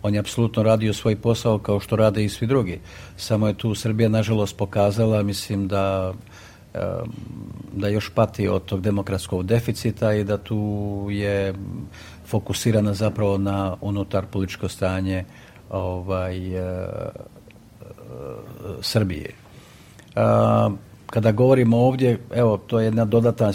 On 0.02 0.14
je 0.14 0.20
apsolutno 0.20 0.64
radio 0.64 0.94
svoj 0.94 1.16
posao 1.16 1.60
kao 1.60 1.80
što 1.80 1.96
rade 1.96 2.24
i 2.26 2.30
svi 2.30 2.48
drugi. 2.48 2.80
Samo 3.18 3.48
je 3.48 3.58
tu 3.58 3.76
Srbija 3.76 4.10
nažalost 4.10 4.58
pokazala, 4.58 5.24
mislim 5.24 5.68
da 5.68 6.14
e, 6.74 6.80
da 7.74 7.88
još 7.88 8.10
pati 8.10 8.48
od 8.48 8.66
tog 8.66 8.82
demokratskog 8.82 9.46
deficita 9.46 10.14
i 10.14 10.24
da 10.24 10.38
tu 10.38 11.08
je 11.12 11.54
fokusirana 12.26 12.94
zapravo 12.94 13.38
na 13.38 13.76
unutar 13.82 14.26
političko 14.26 14.70
stanje 14.70 15.26
ovaj, 15.70 16.38
e, 16.38 16.60
e, 16.60 16.86
Srbije. 18.82 19.30
Kada 21.06 21.32
govorimo 21.32 21.78
ovdje, 21.78 22.20
evo, 22.34 22.58
to 22.58 22.80
je 22.80 22.86
jedna 22.86 23.06
dodatna 23.06 23.52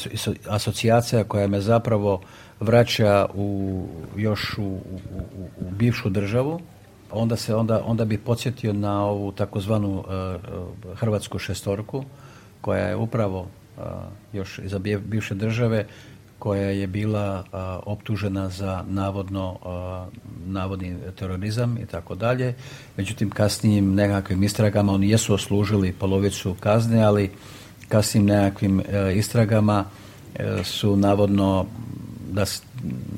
asocijacija 0.48 1.24
koja 1.24 1.46
me 1.46 1.60
zapravo 1.60 2.20
vraća 2.60 3.26
u, 3.34 3.82
još 4.16 4.58
u, 4.58 4.62
u, 4.62 5.70
bivšu 5.70 6.08
državu, 6.10 6.60
onda 7.10 7.36
se 7.36 7.54
onda, 7.54 7.82
onda 7.86 8.04
bi 8.04 8.18
podsjetio 8.18 8.72
na 8.72 9.04
ovu 9.04 9.32
takozvanu 9.32 10.04
e, 10.04 10.38
hrvatsku 10.94 11.38
šestorku 11.38 12.04
koja 12.60 12.86
je 12.86 12.96
upravo 12.96 13.46
još 14.32 14.58
iza 14.58 14.78
bivše 14.78 15.34
države 15.34 15.86
koja 16.40 16.70
je 16.70 16.86
bila 16.86 17.44
optužena 17.86 18.48
za 18.48 18.84
navodno 18.88 19.58
navodni 20.46 20.96
terorizam 21.18 21.78
i 21.78 21.86
tako 21.86 22.14
dalje. 22.14 22.54
Međutim, 22.96 23.30
kasnijim 23.30 23.94
nekakvim 23.94 24.42
istragama 24.42 24.92
oni 24.92 25.10
jesu 25.10 25.34
oslužili 25.34 25.92
polovicu 25.92 26.56
kazne, 26.60 27.02
ali 27.04 27.30
kasnijim 27.88 28.26
nekakvim 28.26 28.80
e, 28.80 29.14
istragama 29.14 29.84
e, 30.34 30.64
su 30.64 30.96
navodno 30.96 31.66
da 32.32 32.44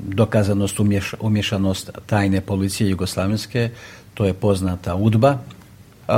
dokazanost 0.09 0.81
umješanost 1.21 1.91
tajne 2.07 2.41
policije 2.41 2.91
jugoslavenske, 2.91 3.71
to 4.15 4.25
je 4.25 4.35
poznata 4.35 4.95
UDBA, 4.95 5.39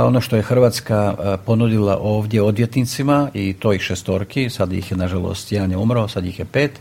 ono 0.03 0.21
što 0.21 0.35
je 0.35 0.41
Hrvatska 0.41 1.15
ponudila 1.45 1.97
ovdje 2.01 2.41
odvjetnicima 2.41 3.29
i 3.33 3.53
to 3.53 3.73
ih 3.73 3.81
šestorki, 3.81 4.49
sad 4.49 4.73
ih 4.73 4.91
je 4.91 4.97
nažalost 4.97 5.51
jedan 5.51 5.71
je 5.71 5.77
umro, 5.77 6.07
sad 6.07 6.25
ih 6.25 6.39
je 6.39 6.45
pet, 6.45 6.71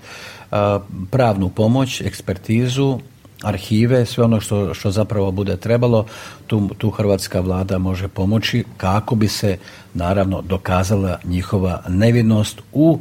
pravnu 1.11 1.49
pomoć, 1.49 2.01
ekspertizu, 2.01 2.99
arhive, 3.43 4.07
sve 4.07 4.25
ono 4.25 4.41
što, 4.41 4.75
što 4.75 4.91
zapravo 4.91 5.31
bude 5.31 5.57
trebalo, 5.57 6.07
tu, 6.47 6.69
tu 6.79 6.91
hrvatska 6.91 7.41
vlada 7.41 7.79
može 7.79 8.09
pomoći 8.09 8.65
kako 8.77 9.15
bi 9.15 9.29
se 9.29 9.59
naravno 9.95 10.43
dokazala 10.43 11.19
njihova 11.25 11.83
nevinost 11.89 12.61
u 12.73 12.99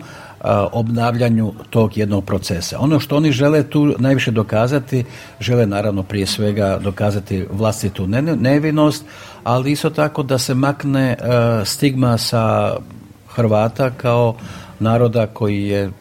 obnavljanju 0.72 1.54
tog 1.70 1.98
jednog 1.98 2.26
procesa. 2.26 2.80
Ono 2.80 3.00
što 3.00 3.16
oni 3.16 3.32
žele 3.32 3.64
tu 3.64 3.96
najviše 4.00 4.32
dokazati, 4.32 5.06
žele 5.40 5.66
naravno 5.66 6.04
prije 6.04 6.26
svega 6.26 6.80
dokazati 6.84 7.46
vlastitu 7.52 8.08
nevinost, 8.08 9.06
ali 9.44 9.72
isto 9.72 9.90
tako 9.90 10.24
da 10.24 10.38
se 10.38 10.54
makne 10.54 11.18
stigma 11.66 12.18
sa 12.18 12.76
Hrvata 13.36 13.92
kao 13.92 14.36
naroda 14.80 15.28
koji 15.28 15.64
je 15.64 15.92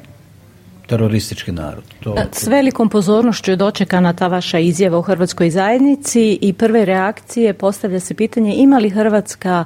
teroristički 0.87 1.53
narod. 1.53 1.85
To, 2.01 2.15
S 2.33 2.47
velikom 2.47 2.89
pozornošću 2.89 3.51
je 3.51 3.57
dočekana 3.57 4.13
ta 4.13 4.27
vaša 4.27 4.59
izjava 4.59 4.99
u 4.99 5.03
Hrvatskoj 5.03 5.51
zajednici 5.51 6.39
i 6.41 6.53
prve 6.53 6.85
reakcije 6.85 7.55
postavlja 7.55 8.01
se 8.01 8.15
pitanje 8.15 8.55
ima 8.55 8.79
li 8.79 8.91
Hrvatska 8.91 9.65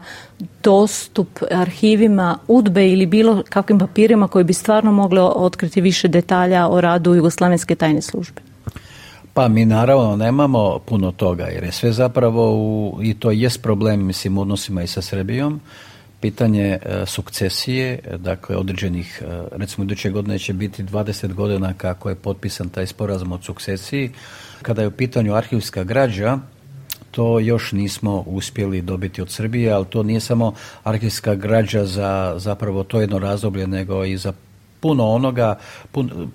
dostup 0.62 1.29
arhivima 1.51 2.39
udbe 2.49 2.89
ili 2.89 3.07
bilo 3.07 3.43
kakvim 3.49 3.79
papirima 3.79 4.29
koji 4.29 4.45
bi 4.45 4.53
stvarno 4.53 4.93
mogli 4.93 5.20
otkriti 5.20 5.81
više 5.81 6.09
detalja 6.09 6.68
o 6.68 6.81
radu 6.81 7.14
Jugoslavenske 7.14 7.74
tajne 7.74 8.03
službe? 8.03 8.45
Pa 9.37 9.49
mi 9.49 9.64
naravno 9.64 10.16
nemamo 10.16 10.78
puno 10.78 11.12
toga 11.12 11.45
jer 11.45 11.64
je 11.64 11.72
sve 11.72 11.93
zapravo 11.93 12.55
u, 12.55 12.99
i 13.03 13.14
to 13.14 13.30
jest 13.30 13.62
problem 13.62 14.07
mislim 14.07 14.39
u 14.39 14.41
odnosima 14.41 14.82
i 14.82 14.87
sa 14.87 15.03
Srbijom 15.03 15.61
pitanje 16.20 16.78
e, 16.82 17.07
sukcesije, 17.07 17.99
dakle 18.18 18.57
određenih, 18.57 19.22
e, 19.22 19.43
recimo 19.53 19.84
iduće 19.84 20.11
godine 20.11 20.39
će 20.39 20.53
biti 20.53 20.84
20 20.84 21.34
godina 21.34 21.74
kako 21.74 22.09
je 22.09 22.14
potpisan 22.14 22.68
taj 22.68 22.87
sporazum 22.87 23.32
o 23.32 23.43
sukcesiji. 23.43 24.11
Kada 24.62 24.82
je 24.82 24.89
u 24.89 24.91
pitanju 24.91 25.34
arhivska 25.34 25.84
građa, 25.84 26.39
to 27.11 27.39
još 27.39 27.72
nismo 27.72 28.24
uspjeli 28.26 28.82
dobiti 28.82 29.22
od 29.22 29.30
Srbije, 29.30 29.72
ali 29.72 29.84
to 29.84 30.03
nije 30.03 30.20
samo 30.20 30.55
arhivska 30.84 31.34
građa 31.34 31.84
za 31.84 32.34
zapravo 32.37 32.84
to 32.84 33.01
jedno 33.01 33.18
razdoblje, 33.18 33.66
nego 33.66 34.05
i 34.05 34.16
za 34.16 34.32
puno 34.81 35.09
onoga, 35.09 35.59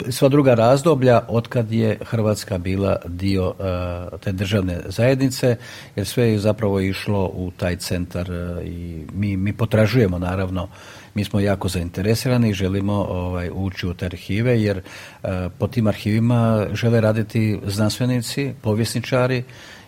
sva 0.09 0.29
druga 0.29 0.53
razdoblja 0.53 1.21
otkad 1.27 1.71
je 1.71 1.97
Hrvatska 2.05 2.57
bila 2.57 2.95
dio 3.05 3.47
uh, 3.49 4.19
te 4.19 4.31
državne 4.31 4.79
zajednice, 4.85 5.55
jer 5.95 6.05
sve 6.05 6.29
je 6.31 6.39
zapravo 6.39 6.79
išlo 6.79 7.31
u 7.33 7.51
taj 7.57 7.75
centar 7.75 8.31
uh, 8.31 8.65
i 8.65 9.05
mi, 9.13 9.37
mi 9.37 9.53
potražujemo 9.53 10.19
naravno 10.19 10.67
mi 11.13 11.23
smo 11.23 11.39
jako 11.39 11.67
zainteresirani 11.67 12.49
i 12.49 12.53
želimo 12.53 12.93
ovaj, 12.93 13.49
ući 13.53 13.87
u 13.87 13.93
te 13.93 14.05
arhive 14.05 14.61
jer 14.61 14.77
uh, 14.77 15.29
po 15.57 15.67
tim 15.67 15.87
arhivima 15.87 16.67
žele 16.73 17.01
raditi 17.01 17.59
znanstvenici, 17.65 18.53
povjesničari 18.61 19.43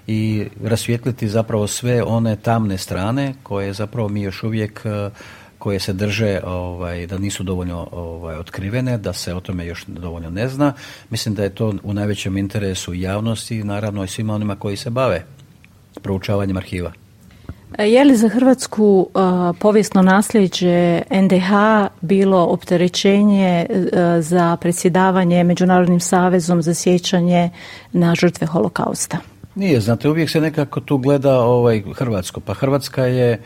i 0.08 0.46
rasvijetliti 0.64 1.28
zapravo 1.28 1.68
sve 1.68 2.04
one 2.04 2.36
tamne 2.36 2.78
strane 2.78 3.34
koje 3.44 3.74
zapravo 3.74 4.10
mi 4.10 4.22
još 4.22 4.44
uvijek 4.44 4.86
koje 5.64 5.80
se 5.80 5.94
drže 5.94 6.40
ovaj, 6.46 7.08
da 7.08 7.18
nisu 7.18 7.44
dovoljno 7.44 7.88
ovaj, 7.92 8.36
otkrivene, 8.36 8.98
da 8.98 9.14
se 9.14 9.34
o 9.34 9.40
tome 9.40 9.66
još 9.66 9.86
dovoljno 9.88 10.30
ne 10.30 10.48
zna. 10.48 10.74
Mislim 11.10 11.36
da 11.36 11.44
je 11.44 11.56
to 11.56 11.74
u 11.84 11.94
najvećem 11.94 12.38
interesu 12.38 12.94
javnosti, 12.94 13.64
naravno 13.64 14.04
i 14.04 14.08
svima 14.08 14.36
onima 14.36 14.56
koji 14.56 14.78
se 14.78 14.90
bave 14.90 15.24
proučavanjem 16.02 16.58
arhiva. 16.58 16.92
E, 17.78 17.88
je 17.88 18.04
li 18.04 18.18
za 18.18 18.30
Hrvatsku 18.30 19.10
povijesno 19.60 20.02
nasljeđe 20.02 21.02
NDH 21.12 21.52
bilo 22.02 22.44
opterećenje 22.44 23.66
e, 23.66 23.68
za 24.22 24.58
predsjedavanje 24.62 25.44
Međunarodnim 25.44 26.00
savezom 26.00 26.62
za 26.62 26.74
sjećanje 26.74 27.50
na 27.94 28.16
žrtve 28.16 28.48
holokausta? 28.48 29.18
Nije, 29.56 29.80
znate, 29.80 30.10
uvijek 30.10 30.30
se 30.30 30.42
nekako 30.42 30.80
tu 30.80 30.98
gleda 30.98 31.40
ovaj 31.40 31.84
Hrvatsko. 31.96 32.40
Pa 32.40 32.54
Hrvatska 32.54 33.06
je 33.06 33.40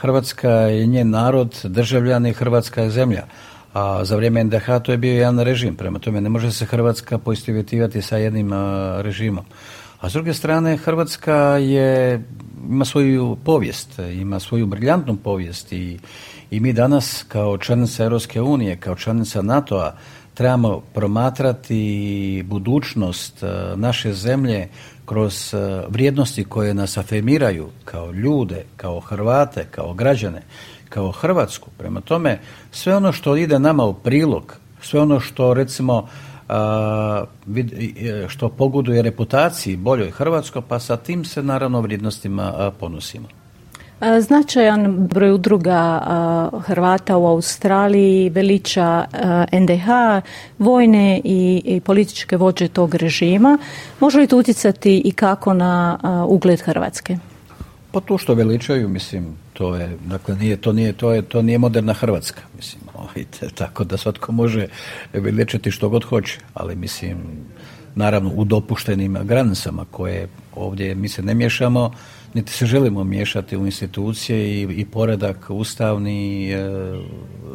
Hrvatska 0.00 0.50
je 0.50 0.86
njen 0.86 1.10
narod, 1.10 1.60
državljani, 1.64 2.32
Hrvatska 2.32 2.82
je 2.82 2.90
zemlja. 2.90 3.24
A 3.72 4.04
za 4.04 4.16
vrijeme 4.16 4.44
NDH 4.44 4.66
to 4.82 4.92
je 4.92 4.98
bio 4.98 5.12
jedan 5.12 5.38
režim, 5.38 5.76
prema 5.76 5.98
tome 5.98 6.20
ne 6.20 6.28
može 6.28 6.52
se 6.52 6.64
Hrvatska 6.64 7.18
poistovjetivati 7.18 8.02
sa 8.02 8.16
jednim 8.16 8.52
režimom. 9.00 9.44
A 10.00 10.10
s 10.10 10.12
druge 10.12 10.34
strane, 10.34 10.76
Hrvatska 10.76 11.34
je, 11.56 12.22
ima 12.70 12.84
svoju 12.84 13.36
povijest, 13.44 13.98
ima 13.98 14.40
svoju 14.40 14.66
briljantnu 14.66 15.16
povijest 15.16 15.72
i, 15.72 15.98
i 16.50 16.60
mi 16.60 16.72
danas 16.72 17.24
kao 17.28 17.58
članica 17.58 18.04
Europske 18.04 18.40
unije, 18.40 18.76
kao 18.76 18.94
članica 18.94 19.42
NATO-a, 19.42 19.92
trebamo 20.34 20.80
promatrati 20.94 22.44
budućnost 22.46 23.42
naše 23.76 24.12
zemlje 24.12 24.68
kroz 25.04 25.54
e, 25.54 25.82
vrijednosti 25.88 26.44
koje 26.44 26.74
nas 26.74 26.96
afirmiraju 26.96 27.68
kao 27.84 28.12
ljude, 28.12 28.64
kao 28.76 29.00
Hrvate, 29.00 29.66
kao 29.70 29.94
građane, 29.94 30.42
kao 30.88 31.10
Hrvatsku. 31.12 31.70
Prema 31.78 32.00
tome, 32.00 32.38
sve 32.70 32.96
ono 32.96 33.12
što 33.12 33.36
ide 33.36 33.58
nama 33.58 33.84
u 33.84 33.94
prilog, 33.94 34.56
sve 34.82 35.00
ono 35.00 35.20
što 35.20 35.54
recimo 35.54 36.08
e, 36.08 36.29
što 38.28 38.48
pogoduje 38.48 39.02
reputaciji 39.02 39.76
boljoj 39.76 40.10
Hrvatskoj, 40.10 40.62
pa 40.68 40.78
sa 40.78 40.96
tim 40.96 41.24
se 41.24 41.42
naravno 41.42 41.80
vrijednostima 41.80 42.72
ponosimo. 42.80 43.28
Značajan 44.20 45.08
broj 45.08 45.32
udruga 45.32 46.00
Hrvata 46.66 47.16
u 47.16 47.26
Australiji 47.26 48.30
veliča 48.30 49.04
NDH, 49.52 49.88
vojne 50.58 51.20
i 51.24 51.80
političke 51.84 52.36
vođe 52.36 52.68
tog 52.68 52.94
režima. 52.94 53.58
Može 54.00 54.18
li 54.18 54.26
to 54.26 54.38
utjecati 54.38 55.02
i 55.04 55.12
kako 55.12 55.54
na 55.54 55.98
ugled 56.28 56.60
Hrvatske? 56.60 57.18
Pa 57.92 58.00
to 58.00 58.18
što 58.18 58.34
veličaju, 58.34 58.88
mislim, 58.88 59.36
to 59.52 59.76
je, 59.76 59.96
dakle, 60.06 60.34
nije, 60.34 60.56
to 60.56 60.72
nije, 60.72 60.92
to 60.92 61.12
je, 61.12 61.22
to 61.22 61.42
nije 61.42 61.58
moderna 61.58 61.92
Hrvatska, 61.92 62.40
mislim, 62.56 62.82
tako 63.54 63.84
da 63.84 63.96
svatko 63.96 64.32
može 64.32 64.66
veličati 65.12 65.70
što 65.70 65.88
god 65.88 66.04
hoće, 66.04 66.38
ali 66.54 66.76
mislim, 66.76 67.16
naravno 67.94 68.30
u 68.34 68.44
dopuštenim 68.44 69.18
granicama 69.24 69.84
koje 69.90 70.28
ovdje 70.54 70.94
mi 70.94 71.08
se 71.08 71.22
ne 71.22 71.34
miješamo, 71.34 71.92
niti 72.34 72.52
se 72.52 72.66
želimo 72.66 73.04
miješati 73.04 73.56
u 73.56 73.66
institucije 73.66 74.62
i, 74.62 74.62
i 74.62 74.84
poredak 74.84 75.46
ustavni 75.48 76.52
e, 76.52 76.58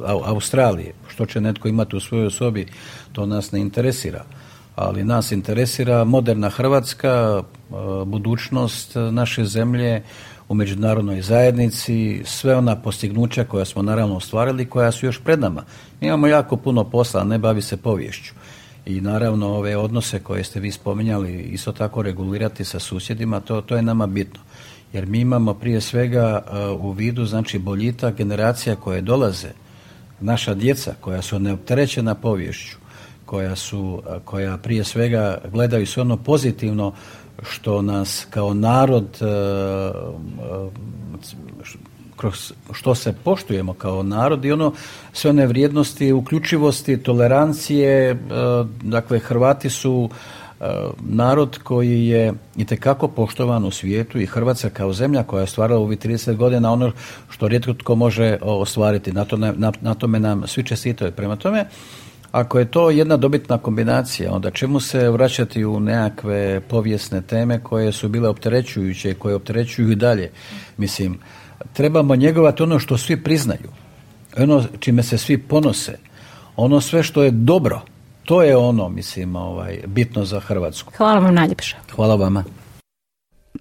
Australije. 0.05 0.93
Što 1.07 1.25
će 1.25 1.41
netko 1.41 1.67
imati 1.67 1.95
u 1.95 1.99
svojoj 1.99 2.27
osobi, 2.27 2.65
to 3.11 3.25
nas 3.25 3.51
ne 3.51 3.59
interesira. 3.59 4.23
Ali 4.75 5.03
nas 5.03 5.31
interesira 5.31 6.03
moderna 6.03 6.49
Hrvatska, 6.49 7.43
e, 7.43 7.73
budućnost 8.05 8.95
naše 9.11 9.45
zemlje 9.45 10.03
u 10.49 10.53
međunarodnoj 10.53 11.21
zajednici, 11.21 12.21
sve 12.25 12.55
ona 12.55 12.75
postignuća 12.75 13.43
koja 13.43 13.65
smo 13.65 13.81
naravno 13.81 14.15
ostvarili, 14.15 14.69
koja 14.69 14.91
su 14.91 15.05
još 15.05 15.19
pred 15.23 15.39
nama. 15.39 15.63
Mi 16.01 16.07
imamo 16.07 16.27
jako 16.27 16.57
puno 16.57 16.83
posla, 16.83 17.23
ne 17.23 17.37
bavi 17.37 17.61
se 17.61 17.77
poviješću. 17.77 18.33
I 18.85 19.01
naravno 19.01 19.47
ove 19.47 19.77
odnose 19.77 20.19
koje 20.19 20.43
ste 20.43 20.59
vi 20.59 20.71
spominjali 20.71 21.41
isto 21.41 21.71
tako 21.71 22.01
regulirati 22.01 22.65
sa 22.65 22.79
susjedima, 22.79 23.39
to, 23.39 23.61
to 23.61 23.75
je 23.75 23.81
nama 23.81 24.07
bitno 24.07 24.39
jer 24.95 25.05
mi 25.05 25.19
imamo 25.19 25.53
prije 25.53 25.81
svega 25.81 26.41
uh, 26.75 26.85
u 26.85 26.91
vidu 26.91 27.25
znači 27.25 27.59
boljitak 27.59 28.15
generacija 28.15 28.75
koje 28.75 29.01
dolaze, 29.01 29.49
naša 30.19 30.53
djeca 30.53 30.93
koja 31.01 31.21
su 31.21 31.39
neopterećena 31.39 32.15
povješću, 32.15 32.77
koja 33.25 33.55
su, 33.55 33.79
uh, 33.79 34.21
koja 34.25 34.57
prije 34.57 34.83
svega 34.83 35.37
gledaju 35.51 35.87
sve 35.87 36.01
ono 36.01 36.17
pozitivno 36.17 36.93
što 37.43 37.81
nas 37.81 38.27
kao 38.29 38.53
narod 38.53 39.21
uh, 39.21 40.71
kroz 42.17 42.53
što 42.73 42.95
se 42.95 43.13
poštujemo 43.23 43.73
kao 43.73 44.03
narod 44.03 44.45
i 44.45 44.51
ono 44.51 44.73
sve 45.13 45.29
one 45.29 45.47
vrijednosti 45.47 46.13
uključivosti, 46.13 47.03
tolerancije, 47.03 48.19
dakle 48.81 49.19
Hrvati 49.19 49.69
su 49.69 50.09
E, 50.59 50.65
narod 50.99 51.59
koji 51.63 52.07
je 52.07 52.33
itekako 52.57 53.07
poštovan 53.07 53.65
u 53.65 53.71
svijetu 53.71 54.19
i 54.19 54.25
Hrvatska 54.25 54.69
kao 54.69 54.93
zemlja 54.93 55.23
koja 55.23 55.41
je 55.41 55.47
stvarala 55.47 55.79
u 55.79 55.83
ovih 55.83 55.99
30 55.99 56.35
godina 56.35 56.71
ono 56.71 56.91
što 57.29 57.47
rijetko 57.47 57.73
tko 57.73 57.95
može 57.95 58.37
ostvariti. 58.41 59.11
Na, 59.11 59.25
to, 59.25 59.37
na 59.81 59.93
tome 59.93 60.19
nam 60.19 60.47
svi 60.47 60.63
čestitaju. 60.63 61.11
Prema 61.11 61.35
tome, 61.35 61.65
Ako 62.35 62.59
je 62.59 62.65
to 62.65 62.89
jedna 62.89 63.17
dobitna 63.17 63.57
kombinacija, 63.57 64.33
onda 64.33 64.51
čemu 64.51 64.79
se 64.79 65.09
vraćati 65.09 65.65
u 65.65 65.79
nekakve 65.79 66.59
povijesne 66.59 67.21
teme 67.21 67.63
koje 67.63 67.91
su 67.91 68.09
bile 68.09 68.29
opterećujuće, 68.29 69.13
koje 69.13 69.35
opterećuju 69.35 69.91
i 69.91 69.95
dalje. 69.95 70.31
Mislim, 70.77 71.19
trebamo 71.73 72.15
njegovati 72.15 72.63
ono 72.63 72.79
što 72.79 72.97
svi 72.97 73.23
priznaju, 73.23 73.69
ono 74.37 74.63
čime 74.79 75.03
se 75.03 75.17
svi 75.17 75.37
ponose, 75.37 75.97
ono 76.55 76.81
sve 76.81 77.03
što 77.03 77.23
je 77.23 77.31
dobro, 77.31 77.81
to 78.25 78.43
je 78.43 78.57
ono, 78.57 78.89
mislim, 78.89 79.35
ovaj, 79.35 79.79
bitno 79.85 80.25
za 80.25 80.39
Hrvatsku. 80.39 80.93
Hvala 80.97 81.19
vam 81.19 81.35
najljepša. 81.35 81.77
Hvala 81.95 82.15
vama. 82.15 82.43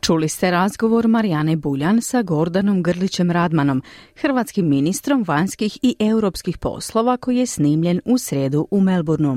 Čuli 0.05 0.28
ste 0.28 0.50
razgovor 0.50 1.09
Marijane 1.09 1.57
Buljan 1.57 2.02
sa 2.02 2.22
Gordanom 2.22 2.82
Grlićem 2.82 3.30
Radmanom, 3.30 3.82
hrvatskim 4.16 4.68
ministrom 4.68 5.24
vanjskih 5.26 5.78
i 5.82 5.96
europskih 5.98 6.59
poslova 6.59 7.16
koji 7.16 7.36
je 7.36 7.46
snimljen 7.46 8.00
u 8.05 8.18
sredu 8.18 8.68
u 8.70 8.80
Melbourneu. 8.80 9.36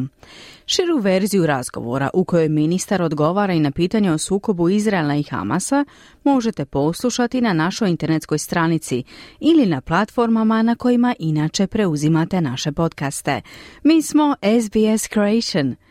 Širu 0.65 0.97
verziju 0.97 1.45
razgovora 1.45 2.09
u 2.13 2.26
kojoj 2.26 2.49
ministar 2.49 3.01
odgovara 3.01 3.53
i 3.53 3.59
na 3.59 3.72
pitanje 3.72 4.11
o 4.11 4.18
sukobu 4.18 4.70
Izraela 4.70 5.15
i 5.15 5.24
Hamasa 5.24 5.86
možete 6.24 6.65
poslušati 6.65 7.41
na 7.41 7.53
našoj 7.53 7.89
internetskoj 7.89 8.38
stranici 8.38 9.03
ili 9.39 9.65
na 9.65 9.82
platformama 9.82 10.61
na 10.61 10.76
kojima 10.76 11.15
inače 11.20 11.68
preuzimate 11.68 12.41
naše 12.41 12.72
podcaste. 12.72 13.41
Mi 13.84 14.01
smo 14.01 14.36
SBS 14.41 15.09
Creation– 15.09 15.76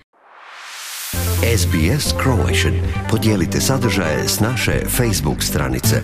SBS 1.59 2.15
Croatian. 2.23 2.75
Podijelite 3.11 3.59
sadržaje 3.61 4.19
s 4.19 4.41
naše 4.41 4.73
Facebook 4.73 5.43
stranice. 5.43 5.97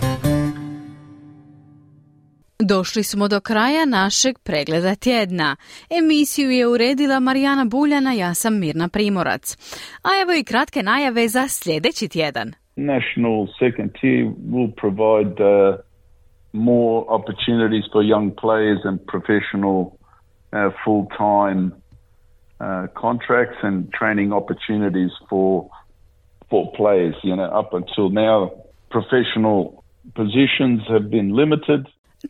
Došli 2.69 3.03
smo 3.03 3.29
do 3.29 3.41
kraja 3.41 3.85
našeg 3.85 4.39
pregleda 4.39 4.95
tjedna. 4.95 5.57
Emisiju 6.01 6.51
je 6.51 6.67
uredila 6.67 7.21
Marijana 7.21 7.65
Buljana, 7.65 8.13
ja 8.13 8.35
sam 8.35 8.59
Mirna 8.59 8.89
Primorac. 8.89 9.57
A 10.07 10.09
evo 10.23 10.33
i 10.41 10.45
kratke 10.45 10.83
najave 10.83 11.29
za 11.29 11.49
sljedeći 11.49 12.09
tjedan. 12.09 12.49
National 12.77 13.47
second 13.63 13.91
tier 14.01 14.25
will 14.53 14.73
provide 14.83 15.35
uh, 15.45 15.75
more 16.53 17.05
opportunities 17.09 17.85
for 17.93 18.03
young 18.03 18.31
players 18.43 18.81
and 18.89 18.99
professional 19.13 19.79
uh, 19.83 20.73
full-time 20.85 21.82
uh, 22.63 22.87
contracts 23.01 23.59
and 23.63 23.77
training 23.99 24.33
opportunities 24.33 25.11
for 25.29 25.69
for 26.51 26.73
players. 26.77 27.17
You 27.23 27.37
know, 27.37 27.51
up 27.61 27.71
until 27.81 28.09
now, 28.11 28.51
professional 28.91 29.85
positions 30.15 30.81
have 30.89 31.11
been 31.11 31.29
limited. 31.37 31.81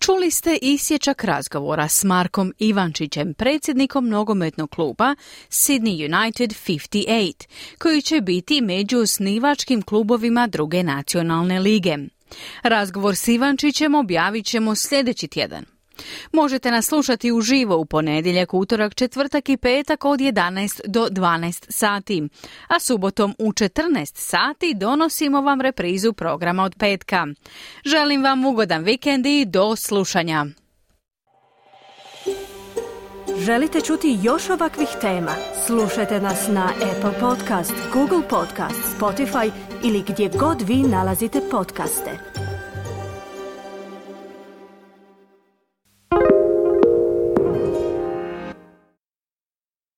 Čuli 0.01 0.31
ste 0.31 0.59
isječak 0.63 1.25
razgovora 1.25 1.89
s 1.89 2.05
Markom 2.05 2.53
Ivančićem, 2.59 3.35
predsjednikom 3.35 4.09
nogometnog 4.09 4.71
kluba 4.71 5.15
Sydney 5.49 6.17
United 6.17 6.51
58, 6.51 7.47
koji 7.79 8.03
će 8.03 8.21
biti 8.21 8.61
među 8.61 8.99
osnivačkim 8.99 9.83
klubovima 9.83 10.47
druge 10.47 10.83
nacionalne 10.83 11.61
lige. 11.61 11.97
Razgovor 12.63 13.17
s 13.17 13.29
Ivančićem 13.29 13.95
objavit 13.95 14.45
ćemo 14.45 14.75
sljedeći 14.75 15.29
tjedan. 15.29 15.72
Možete 16.33 16.71
nas 16.71 16.87
slušati 16.87 17.33
uživo 17.33 17.77
u 17.77 17.85
ponedjeljak, 17.85 18.55
utorak, 18.55 18.95
četvrtak 18.95 19.49
i 19.49 19.57
petak 19.57 20.05
od 20.05 20.21
11 20.21 20.81
do 20.87 21.09
12 21.11 21.67
sati. 21.69 22.29
A 22.69 22.81
subotom 22.81 23.35
u 23.39 23.53
14 23.53 24.17
sati 24.17 24.75
donosimo 24.75 25.41
vam 25.41 25.61
reprizu 25.61 26.13
programa 26.13 26.65
od 26.65 26.77
petka. 26.79 27.27
Želim 27.85 28.23
vam 28.23 28.45
ugodan 28.45 28.83
vikend 28.83 29.27
i 29.27 29.45
do 29.45 29.77
slušanja. 29.77 30.47
Želite 33.39 33.81
čuti 33.81 34.19
još 34.23 34.51
ovakvih 34.51 34.89
tema? 35.01 35.35
Slušajte 35.67 36.21
nas 36.21 36.49
na 36.49 36.65
Apple 36.65 37.21
Podcast, 37.21 37.73
Google 37.93 38.29
Podcast, 38.29 38.81
Spotify 38.99 39.51
ili 39.85 40.03
gdje 40.09 40.31
god 40.39 40.63
vi 40.69 40.77
nalazite 40.77 41.41
podcaste. 41.51 42.42